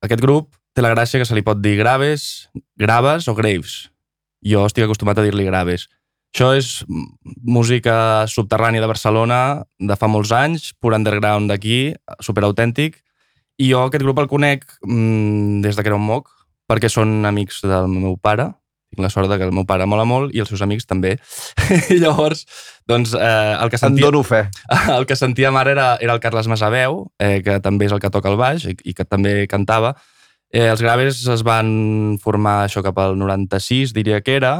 [0.07, 2.47] Aquest grup té la gràcia que se li pot dir graves,
[2.79, 3.87] graves o graves.
[4.47, 5.89] Jo estic acostumat a dir-li graves.
[6.37, 6.85] Això és
[7.49, 9.41] música subterrània de Barcelona
[9.81, 13.01] de fa molts anys, pur underground d'aquí, superautèntic,
[13.57, 16.29] i jo aquest grup el conec mm, des de que era un moc,
[16.69, 18.51] perquè són amics del meu pare,
[18.97, 21.17] tinc la sort de que el meu pare mola molt i els seus amics també.
[21.95, 22.47] I llavors,
[22.89, 24.47] doncs, eh, el, que En sentia, dono fe.
[24.97, 28.11] el que sentíem ara era, era el Carles Masaveu, eh, que també és el que
[28.11, 29.95] toca el baix i, i que també cantava.
[30.51, 34.57] Eh, els Graves es van formar això cap al 96, diria que era,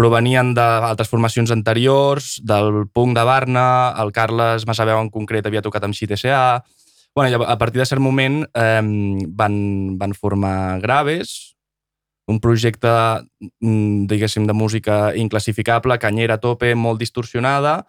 [0.00, 3.66] provenien d'altres formacions anteriors, del punk de Barna,
[4.00, 6.62] el Carles Masaveu en concret havia tocat amb XTSA...
[7.10, 8.80] Bueno, a partir de cert moment eh,
[9.34, 9.54] van,
[9.98, 11.49] van formar Graves,
[12.30, 12.90] un projecte,
[13.60, 17.84] mm, diguéssim, de música inclassificable, canyera a tope, molt distorsionada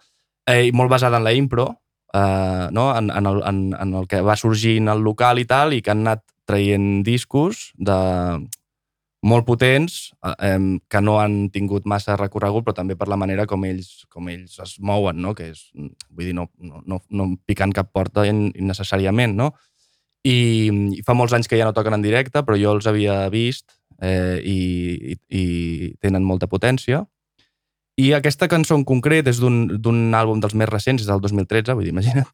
[0.46, 1.68] eh, i molt basada en la impro,
[2.12, 2.90] eh, no?
[2.96, 5.94] en, en, el, en, en el que va sorgint al local i tal, i que
[5.94, 7.96] han anat traient discos de,
[9.22, 10.12] molt potents
[10.42, 10.58] eh,
[10.90, 14.58] que no han tingut massa recorregut, però també per la manera com ells, com ells
[14.62, 15.34] es mouen, no?
[15.38, 15.68] que és,
[16.10, 19.52] vull dir, no, no, no picant cap porta innecessàriament, no?
[20.26, 23.24] I, I fa molts anys que ja no toquen en directe, però jo els havia
[23.30, 24.58] vist eh, i,
[25.14, 25.44] i, i
[26.02, 27.04] tenen molta potència.
[28.00, 31.86] I aquesta cançó en concret és d'un àlbum dels més recents, és del 2013, vull
[31.86, 32.28] dir, imagina't,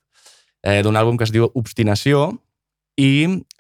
[0.62, 2.31] eh, d'un àlbum que es diu Obstinació,
[2.99, 3.11] i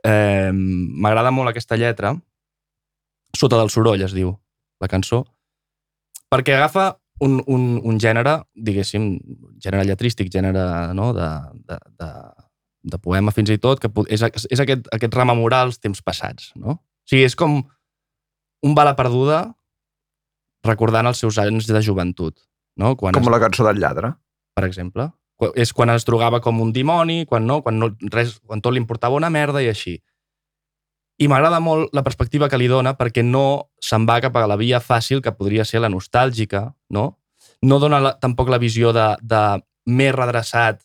[0.06, 2.16] eh, m'agrada molt aquesta lletra,
[3.36, 4.32] Sota del soroll es diu,
[4.80, 5.20] la cançó,
[6.32, 9.08] perquè agafa un, un, un gènere, diguéssim,
[9.62, 10.64] gènere lletrístic, gènere
[10.96, 11.28] no, de,
[11.68, 12.08] de, de,
[12.94, 16.52] de poema fins i tot, que és, és aquest, aquest rememorar els temps passats.
[16.56, 16.78] No?
[16.78, 17.60] O sigui, és com
[18.66, 19.44] un bala perduda
[20.66, 22.34] recordant els seus anys de joventut.
[22.78, 22.94] No?
[22.98, 24.12] Quan com es, la cançó del lladre.
[24.58, 25.10] Per exemple.
[25.54, 28.82] És quan es drogava com un dimoni, quan, no, quan, no, res, quan tot li
[28.82, 29.98] importava una merda i així.
[31.18, 34.58] I m'agrada molt la perspectiva que li dona perquè no se'n va cap a la
[34.58, 37.06] via fàcil que podria ser la nostàlgica, no?
[37.62, 39.42] No dona la, tampoc la visió de, de
[39.90, 40.82] més redreçat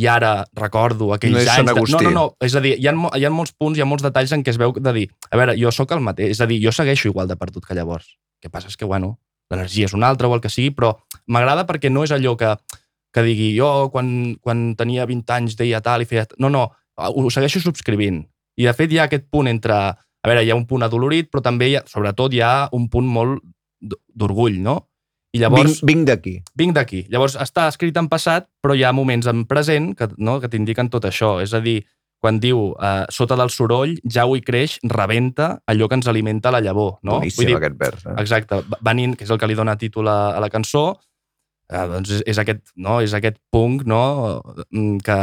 [0.00, 1.68] i ara recordo aquells no és anys...
[1.68, 1.84] De...
[1.92, 2.24] No, no, no.
[2.44, 4.54] És a dir, hi ha, hi ha molts punts, hi ha molts detalls en què
[4.54, 7.10] es veu de dir, a veure, jo sóc el mateix, és a dir, jo segueixo
[7.10, 8.14] igual de perdut que llavors.
[8.40, 9.16] El que passa és que, bueno,
[9.52, 10.94] l'energia és una altra o el que sigui, però
[11.28, 12.54] m'agrada perquè no és allò que,
[13.12, 16.24] que digui jo quan, quan tenia 20 anys deia tal i feia...
[16.40, 18.22] No, no, ho segueixo subscrivint.
[18.56, 19.76] I, de fet, hi ha aquest punt entre...
[20.22, 22.86] A veure, hi ha un punt adolorit, però també, hi ha, sobretot, hi ha un
[22.88, 23.42] punt molt
[24.14, 24.76] d'orgull, no?
[25.32, 25.80] I llavors...
[25.80, 26.34] Vinc, vinc d'aquí.
[26.60, 27.02] Vinc d'aquí.
[27.12, 30.92] Llavors, està escrit en passat, però hi ha moments en present que, no, que t'indiquen
[30.92, 31.38] tot això.
[31.40, 31.80] És a dir,
[32.22, 36.52] quan diu eh, sota del soroll, ja ho hi creix, rebenta allò que ens alimenta
[36.54, 36.98] la llavor.
[37.02, 37.16] No?
[37.16, 38.04] Boníssim, dir, aquest vers.
[38.06, 38.18] Eh?
[38.22, 38.60] Exacte.
[38.84, 40.84] Venint, que és el que li dona títol a, a la cançó,
[41.72, 43.00] eh, doncs és, és, aquest, no?
[43.02, 44.04] és aquest punk no?
[44.68, 45.18] Mm, que,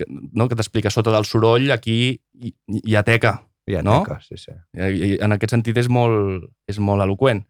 [0.00, 0.48] que, no?
[0.48, 3.36] que t'explica sota del soroll, aquí hi, hi ha teca.
[3.70, 4.00] Hi ha no?
[4.02, 4.56] teca, sí, sí.
[4.74, 7.44] I, en aquest sentit és molt, és molt eloqüent.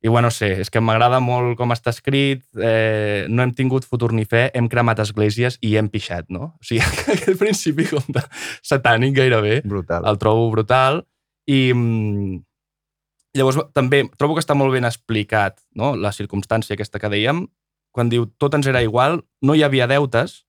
[0.00, 3.86] I bueno, no sé, és que m'agrada molt com està escrit, eh, no hem tingut
[3.88, 6.52] futur ni fe, hem cremat esglésies i hem pixat, no?
[6.54, 6.84] O sigui,
[7.16, 8.22] aquest principi com de
[8.62, 10.06] satànic gairebé, Brutal.
[10.06, 11.02] el trobo brutal.
[11.50, 12.38] I mm,
[13.40, 15.96] llavors també trobo que està molt ben explicat no?
[15.96, 17.46] la circumstància aquesta que dèiem,
[17.90, 20.44] quan diu tot ens era igual, no hi havia deutes,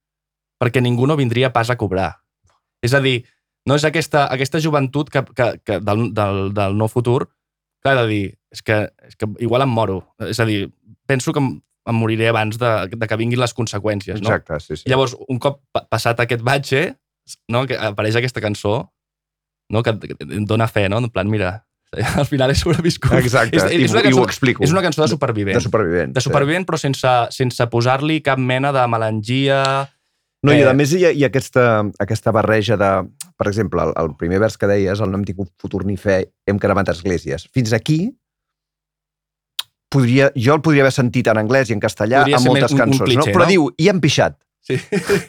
[0.61, 2.19] perquè ningú no vindria pas a cobrar.
[2.85, 3.23] És a dir,
[3.65, 7.31] no és aquesta, aquesta joventut que, que, que del, del, del no futur
[7.87, 10.01] ha de dir, és que, és que igual em moro.
[10.27, 10.67] És a dir,
[11.07, 11.53] penso que em,
[11.87, 14.19] em moriré abans de, de que vinguin les conseqüències.
[14.19, 14.27] No?
[14.27, 14.89] Exacte, sí, sí.
[14.91, 16.83] Llavors, un cop passat aquest batxe,
[17.49, 18.89] no, que apareix aquesta cançó
[19.69, 20.97] no, que, que em dona fe, no?
[20.97, 21.51] En plan, mira,
[22.17, 23.13] al final he sobreviscut.
[23.21, 24.65] Exacte, és, és I, una cançó, i ho explico.
[24.65, 25.57] És una cançó de supervivent.
[25.57, 26.17] De supervivent.
[26.17, 26.69] De supervivent, sí.
[26.71, 29.61] però sense, sense posar-li cap mena de melangia,
[30.45, 31.63] No, i a Eh, més hi ha, hi ha aquesta,
[31.99, 32.89] aquesta barreja de...
[33.39, 36.25] Per exemple, el, el primer vers que deies, el no hem tingut futur ni fe,
[36.49, 37.45] hem cremat esglésies.
[37.55, 38.01] Fins aquí,
[39.89, 42.73] podria, jo el podria haver sentit en anglès i en castellà Podria a ser moltes
[42.73, 43.35] un- un cançons, cliché, no?
[43.37, 43.51] Però no?
[43.53, 44.35] diu, i hem pixat.
[44.65, 44.77] Sí.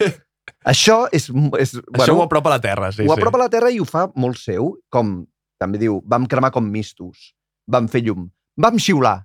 [0.72, 1.30] Això és...
[1.62, 3.16] és Això ho apropa a la terra, sí, ho sí.
[3.20, 5.20] apropa a la terra i ho fa molt seu, com
[5.60, 7.30] també diu, vam cremar com mistos,
[7.70, 8.26] vam fer llum,
[8.60, 9.20] vam xiular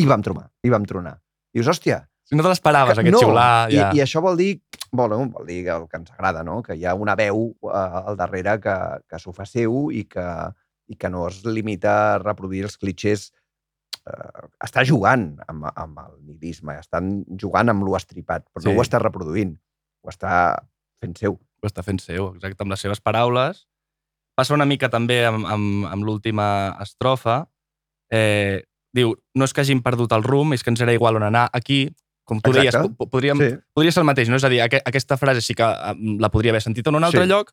[0.00, 1.14] i vam tronar, i vam tronar.
[1.54, 2.02] I dius, hòstia,
[2.34, 3.92] Si no te l'esperaves, aquest no, xiular, ja.
[3.94, 4.56] I, I això vol dir,
[4.90, 6.56] bueno, vol dir el que ens agrada, no?
[6.66, 8.74] que hi ha una veu eh, al darrere que,
[9.06, 10.26] que s'ho fa seu i que,
[10.90, 13.28] i que no es limita a reproduir els clitxers.
[14.02, 18.72] Eh, està jugant amb, amb el nihilisme, estan jugant amb lo estripat, però sí.
[18.72, 19.54] no ho està reproduint,
[20.02, 20.34] ho està
[20.98, 21.38] fent seu.
[21.38, 23.62] ho està fent seu, exacte, amb les seves paraules.
[24.34, 26.48] Passa una mica també amb, amb, amb l'última
[26.82, 27.44] estrofa.
[28.10, 31.30] Eh, diu, no és que hàgim perdut el rumb, és que ens era igual on
[31.30, 31.46] anar.
[31.54, 31.84] Aquí,
[32.24, 32.78] com tu Exacte.
[32.78, 33.56] deies, po- podríem, Sí.
[33.74, 34.36] podria ser el mateix, no?
[34.36, 37.04] És a dir, aqu aquesta frase sí que eh, la podria haver sentit en un
[37.04, 37.28] altre Sí.
[37.28, 37.52] lloc,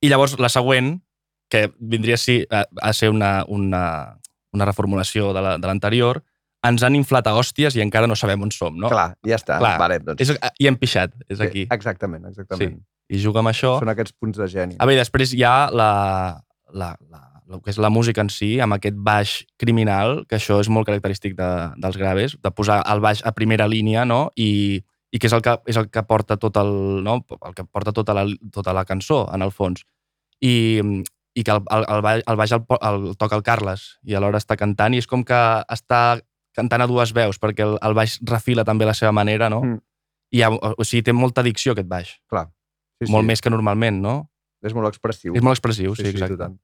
[0.00, 1.02] i llavors la següent,
[1.48, 4.18] que vindria sí, a, a ser una, una,
[4.52, 6.22] una reformulació de la- de l'anterior,
[6.64, 8.88] ens han inflat a hòsties i encara no sabem on som, no?
[8.88, 9.58] Clar, ja està.
[9.58, 9.78] Clar.
[9.78, 11.66] Vale, doncs, És, I hem pixat, és sí, aquí.
[11.70, 12.78] Exactament, exactament.
[13.10, 13.78] I juga amb això.
[13.80, 14.76] Són aquests punts de geni.
[14.78, 16.40] A veure, després hi ha la,
[16.72, 20.60] la, la, el que és la música en si, amb aquest baix criminal, que això
[20.62, 24.30] és molt característic de, dels graves, de posar el baix a primera línia, no?
[24.36, 24.80] I,
[25.12, 26.72] i que és el que, és el que porta tot el,
[27.04, 27.20] no?
[27.34, 29.84] el que porta tota la, tota la cançó, en el fons.
[30.40, 30.80] I,
[31.34, 34.40] i que el, el, el, baix, el baix el, el toca el Carles i alhora
[34.42, 35.40] està cantant i és com que
[35.70, 36.18] està
[36.54, 39.62] cantant a dues veus, perquè el, el baix refila també la seva manera, no?
[39.64, 39.80] Mm.
[40.34, 42.48] I ha, o sigui, té molta dicció aquest baix, Clar.
[43.02, 44.14] Sí, molt més que normalment, no?
[44.64, 45.34] És molt expressiu.
[45.34, 46.38] És molt expressiu, sí, exacte.
[46.40, 46.54] tant.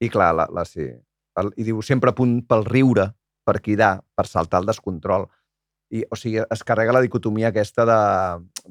[0.00, 0.86] I clar, la, la, sí.
[1.40, 3.10] El, I diu sempre a punt pel riure,
[3.46, 5.26] per cridar, per saltar el descontrol.
[5.92, 7.98] I, o sigui, es carrega la dicotomia aquesta de,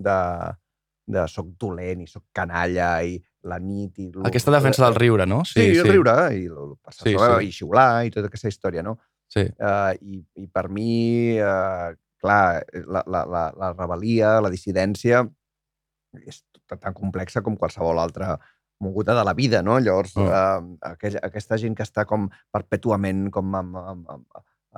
[0.07, 0.17] de,
[1.15, 3.17] de soc dolent i soc canalla i
[3.49, 4.09] la nit i...
[4.13, 5.41] lo- Aquesta defensa del riure, no?
[5.47, 7.47] Sí, sí, el riure i, el, passar Sí, sí, sí.
[7.49, 8.97] i xiular i tota aquesta història, no?
[9.29, 9.43] Sí.
[9.61, 11.91] Uh, i, I per mi, uh,
[12.23, 15.21] clar, la, la, la, la rebel·lia, la dissidència,
[16.25, 18.33] és tan complexa com qualsevol altra
[18.79, 19.79] moguda de la vida, no?
[19.79, 20.27] Llavors, Mm.
[20.27, 24.25] uh, aquella, aquesta gent que està com perpètuament com amb, amb, amb,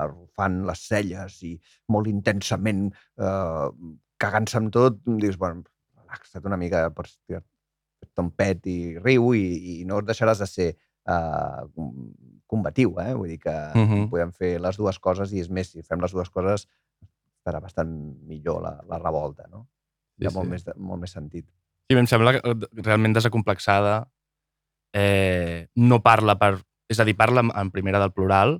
[0.01, 1.59] arrufant les celles i
[1.91, 2.87] molt intensament
[3.19, 3.69] uh,
[4.17, 5.63] cagant-se amb tot, dius, bueno,
[5.97, 7.43] relaxa't una mica, pots tirar
[8.17, 10.69] un pet i riu i, i no deixaràs de ser
[11.09, 11.65] uh,
[12.47, 13.13] combatiu, eh?
[13.13, 14.09] Vull dir que Mhm.
[14.09, 16.67] podem fer les dues coses i és més, si fem les dues coses
[17.41, 17.89] estarà bastant
[18.27, 19.67] millor la, la revolta, no?
[20.19, 20.51] Hi ha Sí, molt, sí.
[20.51, 21.45] més, molt més sentit.
[21.91, 24.05] Sí, em sembla eh, realment desacomplexada.
[24.95, 26.57] Eh, no parla per...
[26.91, 28.57] És a dir, parla en- primera del plural,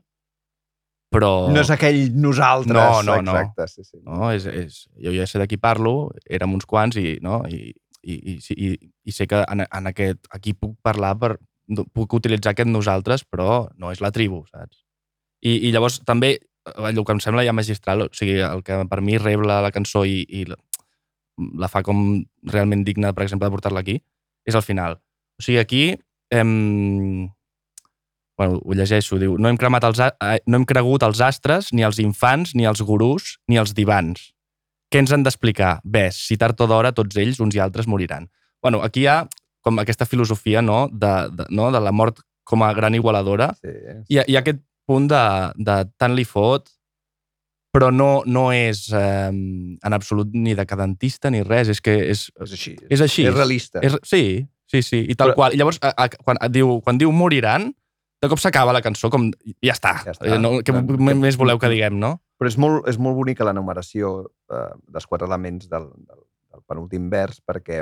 [1.12, 1.50] però...
[1.52, 2.72] No és aquell nosaltres.
[2.76, 3.34] No, no, no.
[3.36, 3.98] exacte, Sí, sí.
[4.06, 4.30] no?
[4.32, 7.42] És, és, jo ja sé de qui parlo, érem uns quants i, no?
[7.52, 7.74] I,
[8.08, 8.70] i, i, i,
[9.04, 11.34] i sé que en, en aquest, aquí puc parlar per,
[11.92, 14.86] puc utilitzar aquest nosaltres, però no és la tribu, saps?
[15.44, 16.38] I, i llavors també,
[16.78, 20.06] el que em sembla ja magistral, o sigui, el que per mi rebla la cançó
[20.08, 20.46] i, i
[21.38, 24.00] la, fa com realment digna, per exemple, de portar-la aquí,
[24.48, 25.00] és el final.
[25.40, 25.84] O sigui, aquí...
[26.32, 27.28] Em,
[28.38, 31.72] bueno, ho llegeixo, diu, no hem, cremat els, a- eh, no hem cregut els astres,
[31.76, 34.32] ni els infants, ni els gurús, ni els divans.
[34.92, 35.80] Què ens han d'explicar?
[35.84, 38.30] Ves, si tard o d'hora tots ells, uns i altres, moriran.
[38.64, 39.20] Bueno, aquí hi ha
[39.62, 40.88] com aquesta filosofia no?
[40.92, 41.70] De, de, no?
[41.72, 43.52] de la mort com a gran igualadora.
[43.62, 44.18] sí.
[44.18, 44.60] Ha, hi ha aquest
[44.90, 45.22] punt de,
[45.56, 46.68] de tant li fot,
[47.72, 52.52] però no, no és eh, en absolut ni decadentista ni res, és que és, És
[52.58, 52.76] així.
[52.90, 53.26] és així.
[53.28, 53.80] És realista.
[53.82, 55.54] És, sí, sí, sí, i tal Però- qual.
[55.56, 57.70] I llavors, a, a, quan, diu, quan diu moriran,
[58.22, 59.32] de cop s'acaba la cançó com
[59.64, 59.96] ja està.
[60.06, 60.28] Ja està.
[60.28, 61.16] Eh, No, què Ja.
[61.16, 62.20] més voleu que diguem, no?
[62.38, 66.62] Però és molt, és molt bonica la numeració eh, dels quatre elements del, del, del
[66.68, 67.82] penúltim vers perquè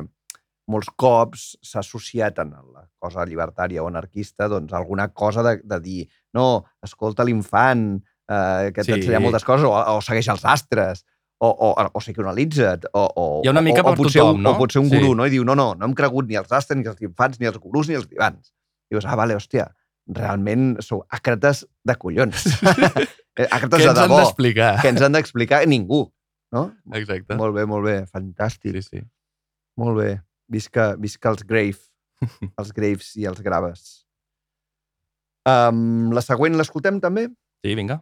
[0.70, 5.80] molts cops s'ha associat en la cosa llibertària o anarquista doncs, alguna cosa de, de
[5.82, 8.92] dir no, escolta l'infant, eh, que Sí.
[8.94, 11.04] t'ensenya moltes coses, o, o segueix els astres,
[11.42, 14.36] o, o, o psicoanalitza't, o, o, Hi ha una mica o, o per potser, tothom,
[14.38, 14.52] un- no?
[14.56, 14.98] O potser un Sí.
[14.98, 15.26] gurú, no?
[15.26, 17.58] I diu, no, no, no hem cregut ni els astres, ni els infants, ni els
[17.58, 18.52] gurús, ni els divans.
[18.92, 19.70] I dius, ah, vale, hòstia,
[20.10, 22.46] realment sou àcrates de collons.
[23.40, 24.82] Eh, àcrates Què de ens han debò d'explicar?
[24.82, 26.02] que ens han d'explicar ningú,
[26.52, 26.64] no?
[26.98, 27.38] Exacte.
[27.40, 29.00] Molt bé, molt bé, fantàstic, Sí, sí.
[29.80, 30.10] molt bé.
[30.52, 31.78] Visca, visca els Grave,
[32.60, 33.86] els Graves i els Graves.
[35.48, 37.30] Um, la següent l'escoltem també?
[37.64, 38.02] Sí, vinga.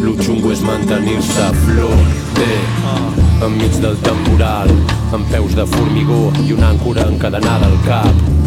[0.00, 1.98] Lo xungo és mantenir-se a flor.
[2.44, 4.72] Eh, enmig del temporal,
[5.12, 8.37] amb peus de formigó i una àncora encadenada al cap.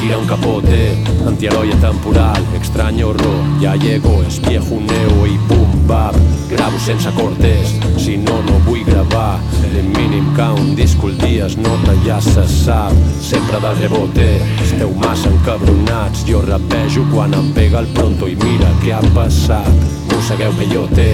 [0.00, 0.96] Tira un capote,
[1.26, 6.14] antiheroi temporal, extraño horror, ya llego, es viejo neo i boom bap.
[6.48, 9.40] Gravo sense cortes, si no, no vull gravar.
[9.72, 12.92] De mínim que un disc al dia es nota, ja se sap.
[13.20, 14.28] Sempre de rebote,
[14.62, 16.24] esteu massa encabronats.
[16.24, 19.68] Jo rapejo quan em pega el pronto i mira què ha passat.
[20.12, 21.08] Mossegueu peyote,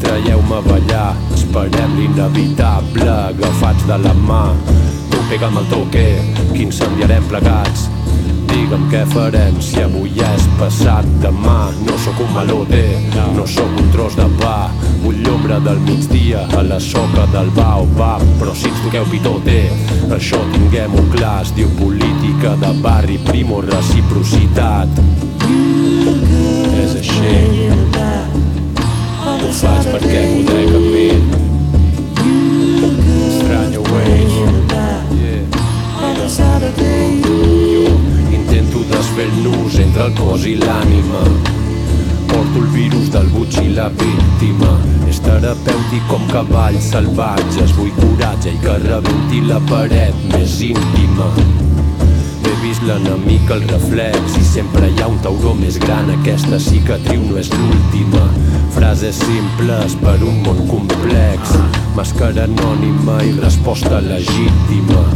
[0.00, 1.10] traieu-me a ballar.
[1.36, 4.46] Esperem l'inevitable, agafats de la mà.
[5.10, 6.08] Tu pega'm el toque,
[6.54, 7.90] que incendiarem plegats.
[8.50, 11.70] Digue'm què farem si avui ja és passat demà.
[11.86, 12.82] No sóc un malote,
[13.36, 14.70] no sóc un tros de pa.
[15.04, 18.24] Vull l'ombra del migdia a la soca del baobab.
[18.40, 19.60] Però si ens toqueu pitote,
[20.16, 21.36] això tinguem-ho clar.
[21.44, 25.00] Es diu política de barri, primo, reciprocitat.
[26.82, 27.70] És així.
[29.24, 31.43] Ho faig perquè m'ho dec a mi.
[39.94, 41.20] Entre el cos i l'ànima.
[42.26, 44.72] Porto el virus del buig i la víctima.
[45.06, 47.74] És terapèutic com cavalls salvatges.
[47.76, 51.30] Vull coratge i que rebenti la paret més íntima.
[52.42, 56.10] He vist l'enemic al reflex i sempre hi ha un tauró més gran.
[56.16, 58.26] Aquesta cicatriu no és l'última.
[58.74, 61.54] Frases simples per un món complex.
[61.94, 65.06] Màscara anònima i resposta legítima.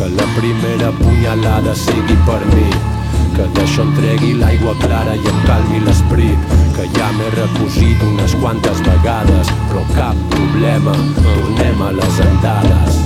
[0.00, 2.95] Que la primera punyalada sigui per mi
[3.36, 8.32] que d'això em tregui l'aigua clara i em calmi l'esprit que ja m'he recosit unes
[8.40, 12.96] quantes vegades però cap problema, tornem a les andades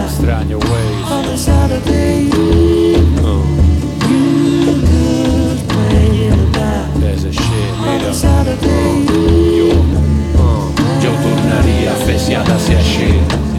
[0.00, 1.04] Estranya Ways
[3.22, 3.44] uh.
[7.12, 8.18] És així, mira uh.
[9.58, 9.70] jo,
[10.42, 10.66] uh.
[11.04, 13.49] jo ho tornaria a fer si ha de ser així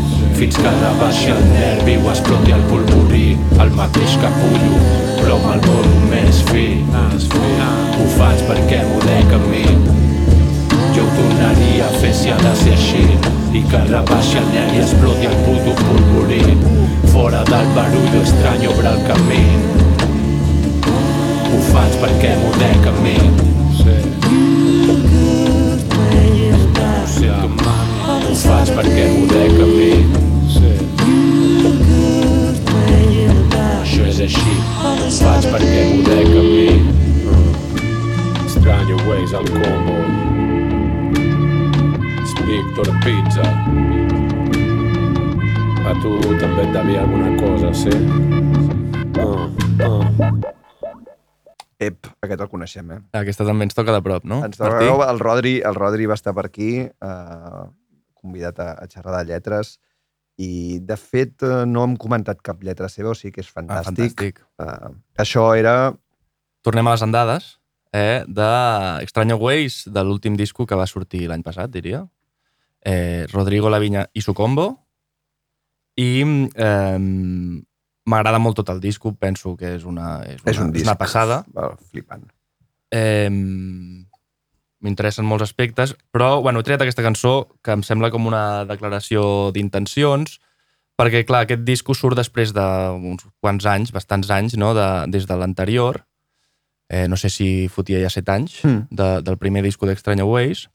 [0.42, 3.26] fins que rebaixi el nervi o exploti el polvorí
[3.62, 4.78] el mateix capullo
[5.20, 6.64] però amb el morro més fi.
[6.90, 9.62] Ho faig perquè m'ho dec a mi
[10.96, 13.04] jo ho tornaria a fer si ha de ser així.
[13.54, 16.42] I que rebaixi el nervi i exploti el puto polvorí
[17.14, 19.44] fora del barullo estrany obre el camí.
[21.52, 23.16] Ho faig perquè m'ho dec a mi.
[23.84, 24.00] Sí,
[27.30, 30.31] ho faig perquè m'ho dec a mi
[34.22, 36.68] és així Ho faig perquè m'ho dec a mi
[38.46, 39.98] Estranya Ways al combo
[42.22, 43.48] És Víctor Pizza
[45.90, 47.94] A tu també et devia alguna cosa, sí?
[49.18, 49.50] Uh,
[49.82, 50.06] uh.
[51.82, 53.00] Ep, aquest el coneixem, eh?
[53.18, 54.44] Aquesta també ens toca de prop, no?
[54.46, 57.64] Ens toca, el, Rodri, el Rodri va estar per aquí, eh,
[58.22, 59.80] convidat a, a xerrar de lletres,
[60.42, 63.60] i de fet eh, no hem comentat cap lletra seva, o sigui que és Ah,
[63.60, 64.16] fantàstic.
[64.18, 64.40] fantàstic.
[64.64, 64.94] Eh,
[65.26, 65.76] això era...
[66.66, 67.48] Tornem a les andades
[67.94, 68.50] eh, de
[69.06, 72.04] Extraño Ways, de l'últim disco que va sortir l'any passat, diria.
[72.86, 74.68] Eh, Rodrigo Lavinya i su combo.
[75.98, 76.24] I
[76.56, 77.00] eh,
[78.06, 80.86] m'agrada molt tot el disco, penso que és una, és una, És un disc.
[80.88, 81.44] una passada.
[81.92, 82.24] Flipant.
[82.92, 83.30] Eh,
[84.82, 89.52] M'interessen molts aspectes, però bueno, he triat aquesta cançó que em sembla com una declaració
[89.54, 90.40] d'intencions,
[90.98, 94.74] perquè, clar, aquest disco surt després d'uns quants anys, bastants anys, no?
[94.78, 96.04] de, des de l'anterior,
[96.90, 98.88] eh, no sé si fotia ja set anys, Mm.
[98.90, 100.68] de, del primer disco d'Extranya Ways,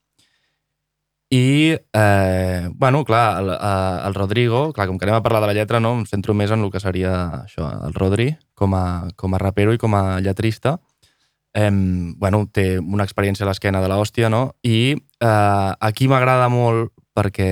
[1.30, 5.48] i, eh, bueno, clar, el, eh, el Rodrigo, clar, com que anem a parlar de
[5.50, 5.92] la lletra, no?
[5.98, 9.74] em centro més en el que seria això, el Rodri, com a, com a rapero
[9.74, 10.78] i com a lletrista.
[11.56, 11.70] Eh,
[12.20, 14.50] bueno, té una experiència a l'esquena de l'hòstia, no?
[14.62, 17.50] I eh, aquí m'agrada molt perquè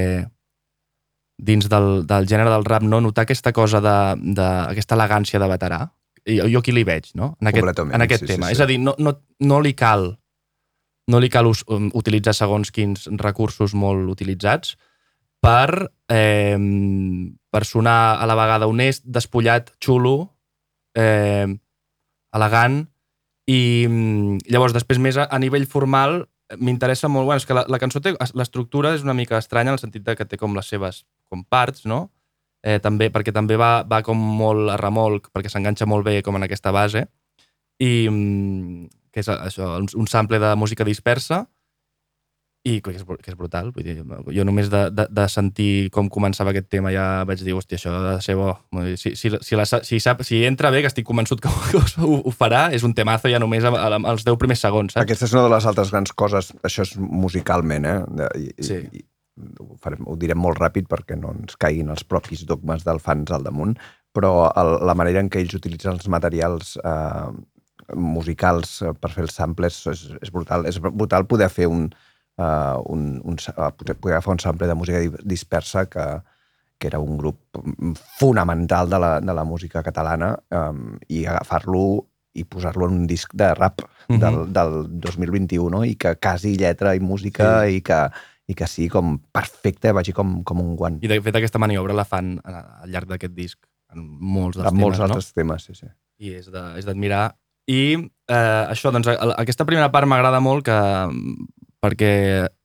[1.41, 3.01] dins del, del gènere del rap, no?
[3.01, 3.97] notar aquesta cosa de,
[4.37, 5.81] de aquesta elegància de veterà.
[6.25, 7.35] I jo aquí li veig, no?
[7.43, 8.49] En aquest, en aquest sí, sí, tema.
[8.49, 8.57] sí.
[8.57, 10.15] És a dir, no, no, no li cal
[11.11, 14.77] no li cal us, um, utilitzar segons quins recursos molt utilitzats
[15.45, 16.57] per, eh,
[17.53, 20.33] per sonar a la vegada honest, despullat, xulo,
[20.97, 21.47] eh,
[22.33, 22.87] elegant,
[23.51, 26.23] i mm, llavors després més a, a nivell formal
[26.61, 29.79] m'interessa molt, bueno, és que la, la cançó té, l'estructura és una mica estranya en
[29.79, 32.09] el sentit de que té com les seves com parts, no?
[32.65, 36.37] Eh, també, perquè també va, va com molt a remolc, perquè s'enganxa molt bé com
[36.39, 37.05] en aquesta base,
[37.83, 41.45] i mm, que és això, un, un sample de música dispersa,
[42.65, 43.67] i que és, que és brutal.
[43.77, 43.95] Vull dir,
[44.33, 47.93] jo només de, de, de sentir com començava aquest tema ja vaig dir, hòstia, això
[47.93, 48.55] ha de ser bo.
[48.81, 51.83] Dir, Si, si, si, la, si, sap, si entra bé, que estic convençut que ho,
[52.09, 55.05] ho, ho farà, és un temazo ja només als 10 primers segons, saps?
[55.05, 57.99] Aquesta és una de les altres grans coses, això és musicalment, eh?
[58.41, 58.81] I, Sí.
[58.97, 59.05] i,
[59.61, 63.33] ho, farem, ho direm molt ràpid perquè no ens caiguin els propis dogmes del fans
[63.35, 63.77] al damunt,
[64.15, 67.29] però el, la manera en què ells utilitzen els materials eh,
[67.99, 70.65] musicals per fer els samples és, és brutal.
[70.71, 71.89] És brutal poder fer un,
[72.39, 76.05] uh, un, un, uh, poder poder agafar un sample de música di- dispersa que,
[76.79, 77.39] que era un grup
[78.19, 83.31] fonamental de la, de la música catalana um, i agafar-lo i posar-lo en un disc
[83.35, 84.19] de rap Mhm.
[84.21, 85.83] del, del 2021 no?
[85.83, 87.77] i que quasi lletra i música Sí.
[87.77, 88.11] i, que,
[88.49, 90.99] i que sigui com perfecte, vagi com, com un guant.
[91.03, 93.59] I de fet aquesta maniobra la fan eh, al llarg d'aquest disc
[93.95, 95.05] en molts dels amb temes, molts no?
[95.07, 95.87] altres temes, sí, sí.
[96.21, 97.35] i és d'admirar.
[97.67, 97.95] I
[98.29, 100.77] eh, això, doncs, aquesta primera part m'agrada molt que,
[101.85, 102.15] perquè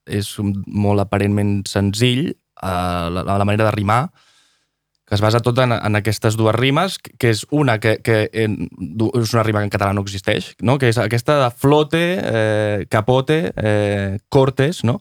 [0.09, 4.07] és molt aparentment senzill, eh, la, la manera de rimar,
[5.09, 8.67] que es basa tot en, en aquestes dues rimes, que és una que, que en,
[8.69, 10.77] és una rima que en català no existeix, no?
[10.77, 14.99] que és aquesta de flote, eh, capote, eh, cortes, no?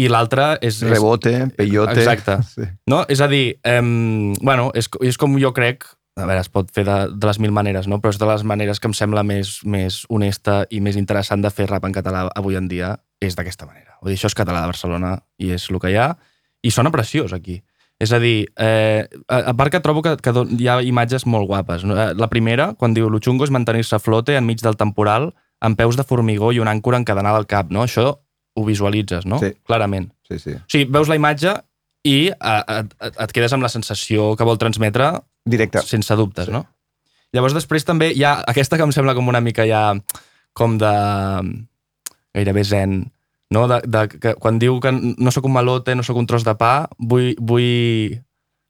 [0.00, 0.80] i l'altra és...
[0.80, 2.00] és Rebote, peyote...
[2.00, 2.38] Exacte.
[2.54, 2.64] Sí.
[2.88, 3.02] no?
[3.12, 3.82] És a dir, eh,
[4.40, 5.84] bueno, és, és com jo crec,
[6.16, 8.00] a veure, es pot fer de, de les mil maneres, no?
[8.00, 11.52] però és de les maneres que em sembla més, més honesta i més interessant de
[11.52, 13.96] fer rap en català avui en dia, és d'aquesta manera.
[14.02, 16.12] Vull dir, això és català de Barcelona i és el que hi ha,
[16.62, 17.62] i sona preciós aquí.
[17.98, 21.48] És a dir, eh, a a part que trobo que, que hi ha imatges molt
[21.48, 21.82] guapes.
[21.82, 25.76] Eh, La primera, quan diu lo xungo és mantenir-se a flote enmig del temporal amb
[25.76, 27.82] peus de formigó i una àncora encadenada al cap, no?
[27.82, 28.20] Això
[28.54, 29.40] ho visualitzes, no?
[29.42, 29.50] Sí.
[29.66, 30.12] Clarament.
[30.28, 30.52] Sí, sí.
[30.54, 31.56] O sigui, veus la imatge
[32.06, 35.10] i eh, et, et, et quedes amb la sensació que vol transmetre
[35.44, 35.82] Directe.
[35.82, 36.52] sense dubtes, Sí.
[36.52, 36.66] no?
[37.34, 39.92] Llavors després també hi ha aquesta que em sembla com una mica ja
[40.54, 40.92] com de
[42.38, 43.00] gairebé zen,
[43.50, 43.66] no?
[43.68, 46.54] De, de, que quan diu que no sóc un malote, no sóc un tros de
[46.58, 48.18] pa, vull, vull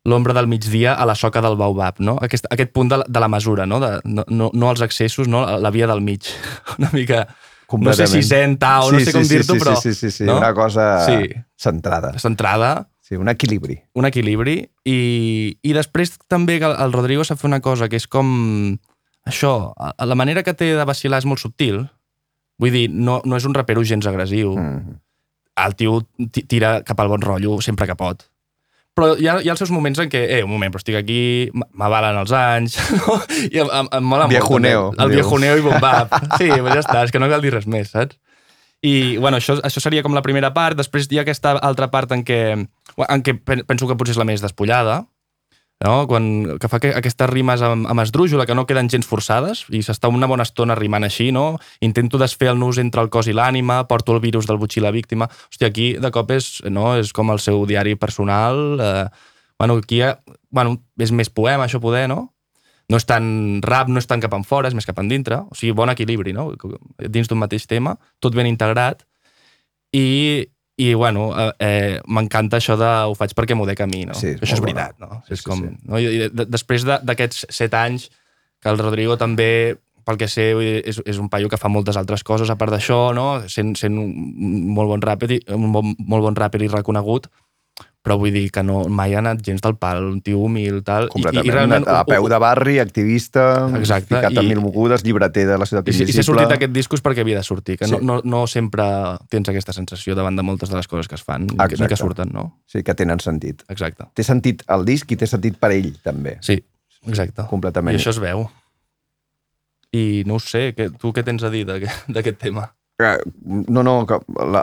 [0.08, 2.16] l'ombra del migdia a la soca del baobab, no?
[2.24, 3.78] Aquest, aquest punt de, la- de la mesura, no?
[3.82, 5.42] De, no, no, no els excessos, no?
[5.60, 6.24] La via del mig.
[6.78, 7.26] Una mica...
[7.68, 9.74] No sé si zen, tao, no sé com dir-t'ho, sí, però...
[9.76, 10.24] Sí, sí, sí, sí.
[10.24, 10.38] no?
[10.38, 11.28] una cosa Sí.
[11.60, 12.14] centrada.
[12.18, 13.76] Centrada, Sí, un equilibri.
[13.96, 14.54] un equilibri
[14.88, 18.78] i, i després també que el, Rodrigo sap fer una cosa que és com
[19.28, 19.52] això,
[20.00, 21.82] la manera que té de vacilar és molt subtil
[22.58, 24.96] vull dir, no, no és un rapero gens agressiu mm.
[25.58, 26.00] El tio
[26.30, 28.26] ti- tira cap al bon rotllo sempre que pot
[28.98, 30.96] però hi ha, hi ha els seus moments en què, eh, un moment, però estic
[30.98, 31.18] aquí,
[31.78, 33.14] m'avalen els anys, no?
[33.46, 34.32] I em, em, em mola molt.
[34.32, 35.04] Viejuneo, també.
[35.04, 36.16] El viejuneo i bombap.
[36.40, 38.18] Sí, però ja està, és que no cal dir res més, saps?
[38.82, 40.74] I, bueno, això, això seria com la primera part.
[40.82, 44.18] Després hi ha aquesta altra part en què, en què pen- penso que potser és
[44.18, 45.04] la més despullada,
[45.84, 46.06] no?
[46.10, 49.82] Quan, que fa que aquestes rimes amb, amb esdrújula que no queden gens forçades i
[49.86, 51.58] s'està una bona estona rimant així, no?
[51.84, 54.94] Intento desfer el nus entre el cos i l'ànima, porto el virus del butxí la
[54.94, 55.28] víctima.
[55.52, 56.96] Hòstia, aquí de cop és, no?
[56.98, 58.80] és com el seu diari personal.
[58.82, 59.06] Eh,
[59.58, 60.18] bueno, aquí ha,
[60.50, 62.34] bueno, és més poema, això poder, no?
[62.88, 65.42] No és tan rap, no és tan cap en fora, és més cap en dintre.
[65.44, 66.48] O sigui, bon equilibri, no?
[66.98, 69.04] Dins d'un mateix tema, tot ben integrat.
[69.92, 70.48] I,
[70.78, 74.14] i bueno, eh, eh, m'encanta això de ho faig perquè m'ho dec a mi, no?
[74.14, 75.16] Sí, és això és veritat, bona.
[75.18, 75.22] no?
[75.26, 75.74] Sí, és sí, com, sí.
[75.90, 75.98] no?
[75.98, 78.08] I, i de, després de- d'aquests set anys
[78.62, 79.76] que el Rodrigo també,
[80.06, 80.52] pel que sé,
[80.86, 83.42] és, és un paio que fa moltes altres coses a part d'això, no?
[83.50, 84.14] sent, sent un
[84.72, 87.26] molt bon ràper, i- un bon, molt bon ràper i reconegut,
[88.08, 91.10] però vull dir que no, mai ha anat gens del pal, un tio humil, tal.
[91.12, 91.44] Completament.
[91.44, 95.58] I, i realment, a peu de barri, activista, Exacte, ficat i- mil mogudes, llibreter de
[95.60, 96.22] la ciutat I, si- i invisible.
[96.24, 98.06] si ha sortit aquest discos perquè havia de sortir, que no, Sí.
[98.08, 98.88] no, no sempre
[99.28, 101.86] tens aquesta sensació davant de moltes de les coses que es fan, ni, que, ni
[101.86, 102.62] que surten, no?
[102.66, 103.62] Sí, que tenen sentit.
[103.68, 104.08] Exacte.
[104.14, 106.38] Té sentit el disc i té sentit per ell, també.
[106.40, 106.56] Sí,
[107.06, 107.44] exacte.
[107.52, 107.92] Completament.
[107.94, 108.48] I això es veu.
[109.92, 112.66] I no ho sé, que, tu què tens a dir d'aquest tema?
[112.98, 113.94] No, no,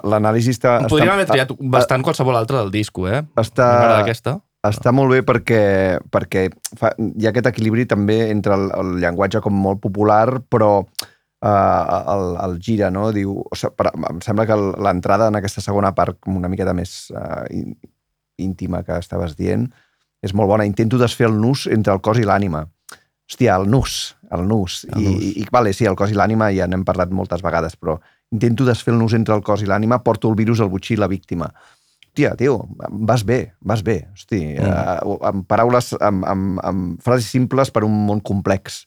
[0.04, 0.82] l'anàlisi està...
[0.92, 3.22] Podríem està, haver triat bastant qualsevol altre del disco, eh?
[3.40, 3.68] Està,
[4.02, 4.34] aquesta.
[4.68, 5.62] està molt bé perquè,
[6.12, 10.72] perquè fa, hi ha aquest equilibri també entre el, el llenguatge com molt popular, però
[10.84, 13.08] eh, el, el gira, no?
[13.16, 16.74] Diu, o sigui, per, em sembla que l'entrada en aquesta segona part, com una miqueta
[16.76, 17.78] més eh, ín-
[18.44, 19.70] íntima que estaves dient,
[20.26, 20.68] és molt bona.
[20.68, 22.66] Intento desfer el nus entre el cos i l'ànima.
[23.30, 24.84] Hòstia, el nus, el nus.
[24.92, 25.24] El I, nus.
[25.24, 27.96] I, I, vale, sí, el cos i l'ànima ja n'hem parlat moltes vegades, però
[28.32, 30.98] intento desfer el nus entre el cos i l'ànima, porto el virus al butxí i
[31.02, 31.52] la víctima.
[32.16, 34.08] Hòstia, tio, vas bé, vas bé.
[34.14, 35.06] Hosti, Mm.
[35.06, 38.86] uh, amb paraules, amb, amb, amb frases simples per un món complex.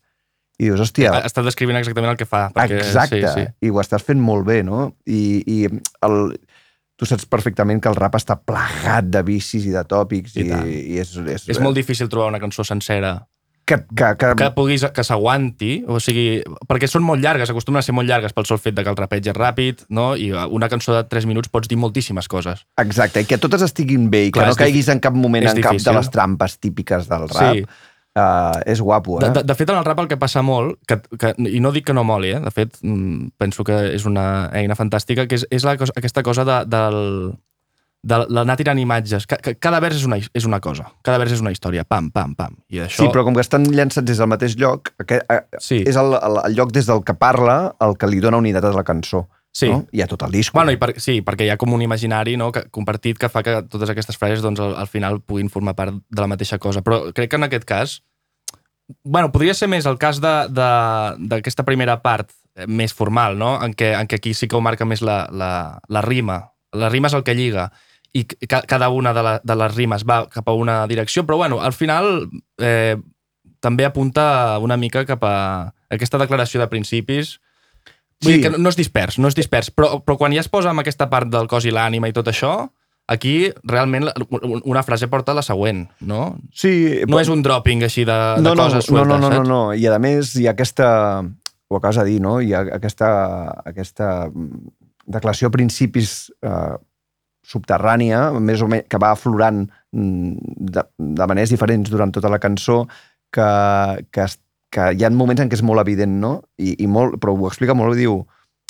[0.59, 2.49] I dius, hòstia, Ha estat descrivint exactament el que fa.
[2.51, 3.67] Perquè, Exacte, Sí, sí.
[3.67, 4.97] i ho estàs fent molt bé, no?
[5.07, 5.69] I, i
[6.03, 6.39] el,
[6.97, 10.49] tu saps perfectament que el rap està plagat de vicis i de tòpics I i,
[10.49, 10.67] tant.
[10.67, 13.29] i és, és, És molt difícil trobar una cançó sencera
[13.69, 16.41] que, que, que, que puguis que s'aguanti, o sigui,
[16.71, 18.97] perquè són molt llargues, acostumen a ser molt llargues pel sol fet de que el
[18.99, 20.15] rapeig és ràpid, no?
[20.17, 22.65] I una cançó de 3 minuts pots dir moltíssimes coses.
[22.81, 25.15] Exacte, i que totes estiguin bé i que Clar, no és dif- caiguis en cap
[25.15, 25.95] moment en cap de difícil.
[26.01, 27.55] les trampes típiques del rap.
[27.61, 27.65] Sí.
[28.19, 29.27] Uh, és guapo, eh?
[29.29, 31.71] De, de, de fet, en el rap el que passa molt, que, que, i no
[31.71, 32.41] dic que no moli, eh?
[32.43, 36.25] de fet, mm, penso que és una eina fantàstica, que és, és la cosa, aquesta
[36.27, 36.99] cosa de, del,
[38.03, 39.27] de l'anar tirant imatges.
[39.27, 42.11] Ca, ca, cada vers és una, és una cosa, cada vers és una història, pam,
[42.15, 42.55] pam, pam.
[42.71, 43.03] I això...
[43.05, 45.27] Sí, però com que estan llançats des del mateix lloc, aquest,
[45.59, 45.83] Sí.
[45.87, 48.73] és el, el, el lloc des del que parla el que li dona unitat a
[48.77, 49.27] la cançó.
[49.59, 49.67] Sí.
[49.73, 49.81] No?
[49.97, 50.53] I a tot el disc.
[50.55, 53.43] Bueno, i per, sí, perquè hi ha com un imaginari no, que, compartit que fa
[53.43, 56.83] que totes aquestes frases doncs, al, al final puguin formar part de la mateixa cosa.
[56.87, 57.97] Però crec que en aquest cas...
[59.05, 63.57] bueno, podria ser més el cas de- de- d'aquesta primera part eh, més formal, no?
[63.65, 65.51] en, què, en què aquí sí que ho marca més la, la,
[65.89, 66.39] la rima.
[66.73, 67.71] La rima és el que lliga
[68.17, 71.37] i ca, cada una de, la, de les rimes va cap a una direcció, però
[71.37, 72.29] bueno, al final
[72.59, 72.97] eh,
[73.61, 75.35] també apunta una mica cap a
[75.91, 77.39] aquesta declaració de principis
[78.21, 78.39] Vull Sí.
[78.41, 80.71] dir que no- no és dispers, no és dispers, però, però quan ja es posa
[80.73, 82.69] amb aquesta part del cos i l'ànima i tot això,
[83.07, 84.09] aquí realment
[84.67, 86.37] una frase porta la següent, no?
[86.53, 89.29] Sí, No és un dropping així de, de no, no, coses no, sueltes, no, no,
[89.31, 89.49] no, saps?
[89.49, 89.61] no.
[89.73, 91.23] I a més hi ha aquesta...
[91.71, 92.41] Ho acabes de dir, no?
[92.41, 93.09] Hi ha aquesta,
[93.65, 94.67] aquesta mm,
[95.07, 96.75] declaració a principis eh,
[97.49, 100.33] subterrània, més o menys, que va aflorant mm,
[100.75, 100.85] de,
[101.21, 102.83] de maneres diferents durant tota la cançó,
[103.33, 103.49] que,
[104.13, 104.27] que,
[104.73, 106.33] que hi ha moments en què és molt evident, no?
[106.61, 108.21] I, i molt, però ho explica molt, diu...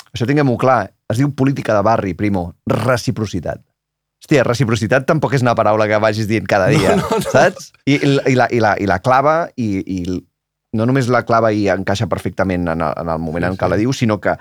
[0.09, 3.61] Això tinguem-ho clar, es diu política de barri, primo, reciprocitat.
[4.19, 7.29] Hòstia, reciprocitat tampoc és una paraula que vagis dient cada dia, no, no, no.
[7.31, 7.69] saps?
[7.85, 9.99] I, i, la- i, la, i, la, I la clava, i, i
[10.75, 13.69] no només la clava i encaixa perfectament en el, en el moment Sí, en què
[13.69, 13.73] sí.
[13.75, 14.33] la diu, sinó que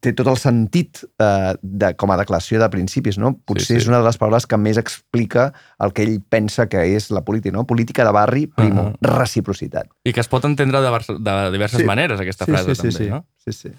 [0.00, 3.34] té tot el sentit eh, de, com a declaració de principis, no?
[3.44, 3.80] Potser sí.
[3.82, 5.50] és una de les paraules que més explica
[5.84, 7.66] el que ell pensa que és la política, no?
[7.68, 8.96] Política de barri, primo, Uh-huh.
[9.18, 9.90] reciprocitat.
[10.04, 11.84] I que es pot entendre de, de diverses Sí.
[11.86, 13.26] maneres, aquesta frase, sí, sí, també, sí, no?
[13.44, 13.70] sí, sí.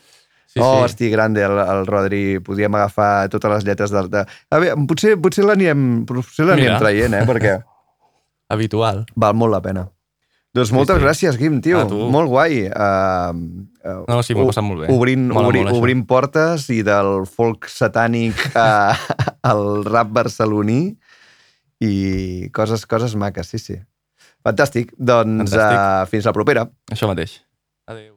[0.47, 0.83] Sí, oh, sí.
[0.85, 2.39] hosti, grande, el, el Rodri.
[2.39, 4.07] Podríem agafar totes les lletres del...
[4.09, 4.21] De...
[4.49, 7.25] A veure, potser, potser l'anirem potser l'anirem traient, eh?
[7.27, 7.57] Perquè
[8.53, 9.05] Habitual.
[9.15, 9.83] val molt la pena.
[10.57, 11.03] Doncs moltes sí.
[11.05, 11.83] gràcies, Guim, tio.
[11.83, 11.85] A.
[12.13, 12.63] Molt guai.
[12.67, 14.89] Uh, uh, No, sí, m'ho passat molt bé.
[14.93, 15.81] Obrint, Mola obri, molt, això.
[15.83, 18.97] obrint portes i del folk satànic uh,
[19.51, 20.81] al rap barceloní
[21.85, 21.93] i
[22.57, 23.77] coses, coses maques, sí, sí.
[24.45, 24.93] Fantàstic.
[24.97, 25.79] Doncs Fantàstic.
[25.79, 26.67] Uh, fins la propera.
[26.93, 27.39] Això mateix.
[27.87, 28.16] Adéu.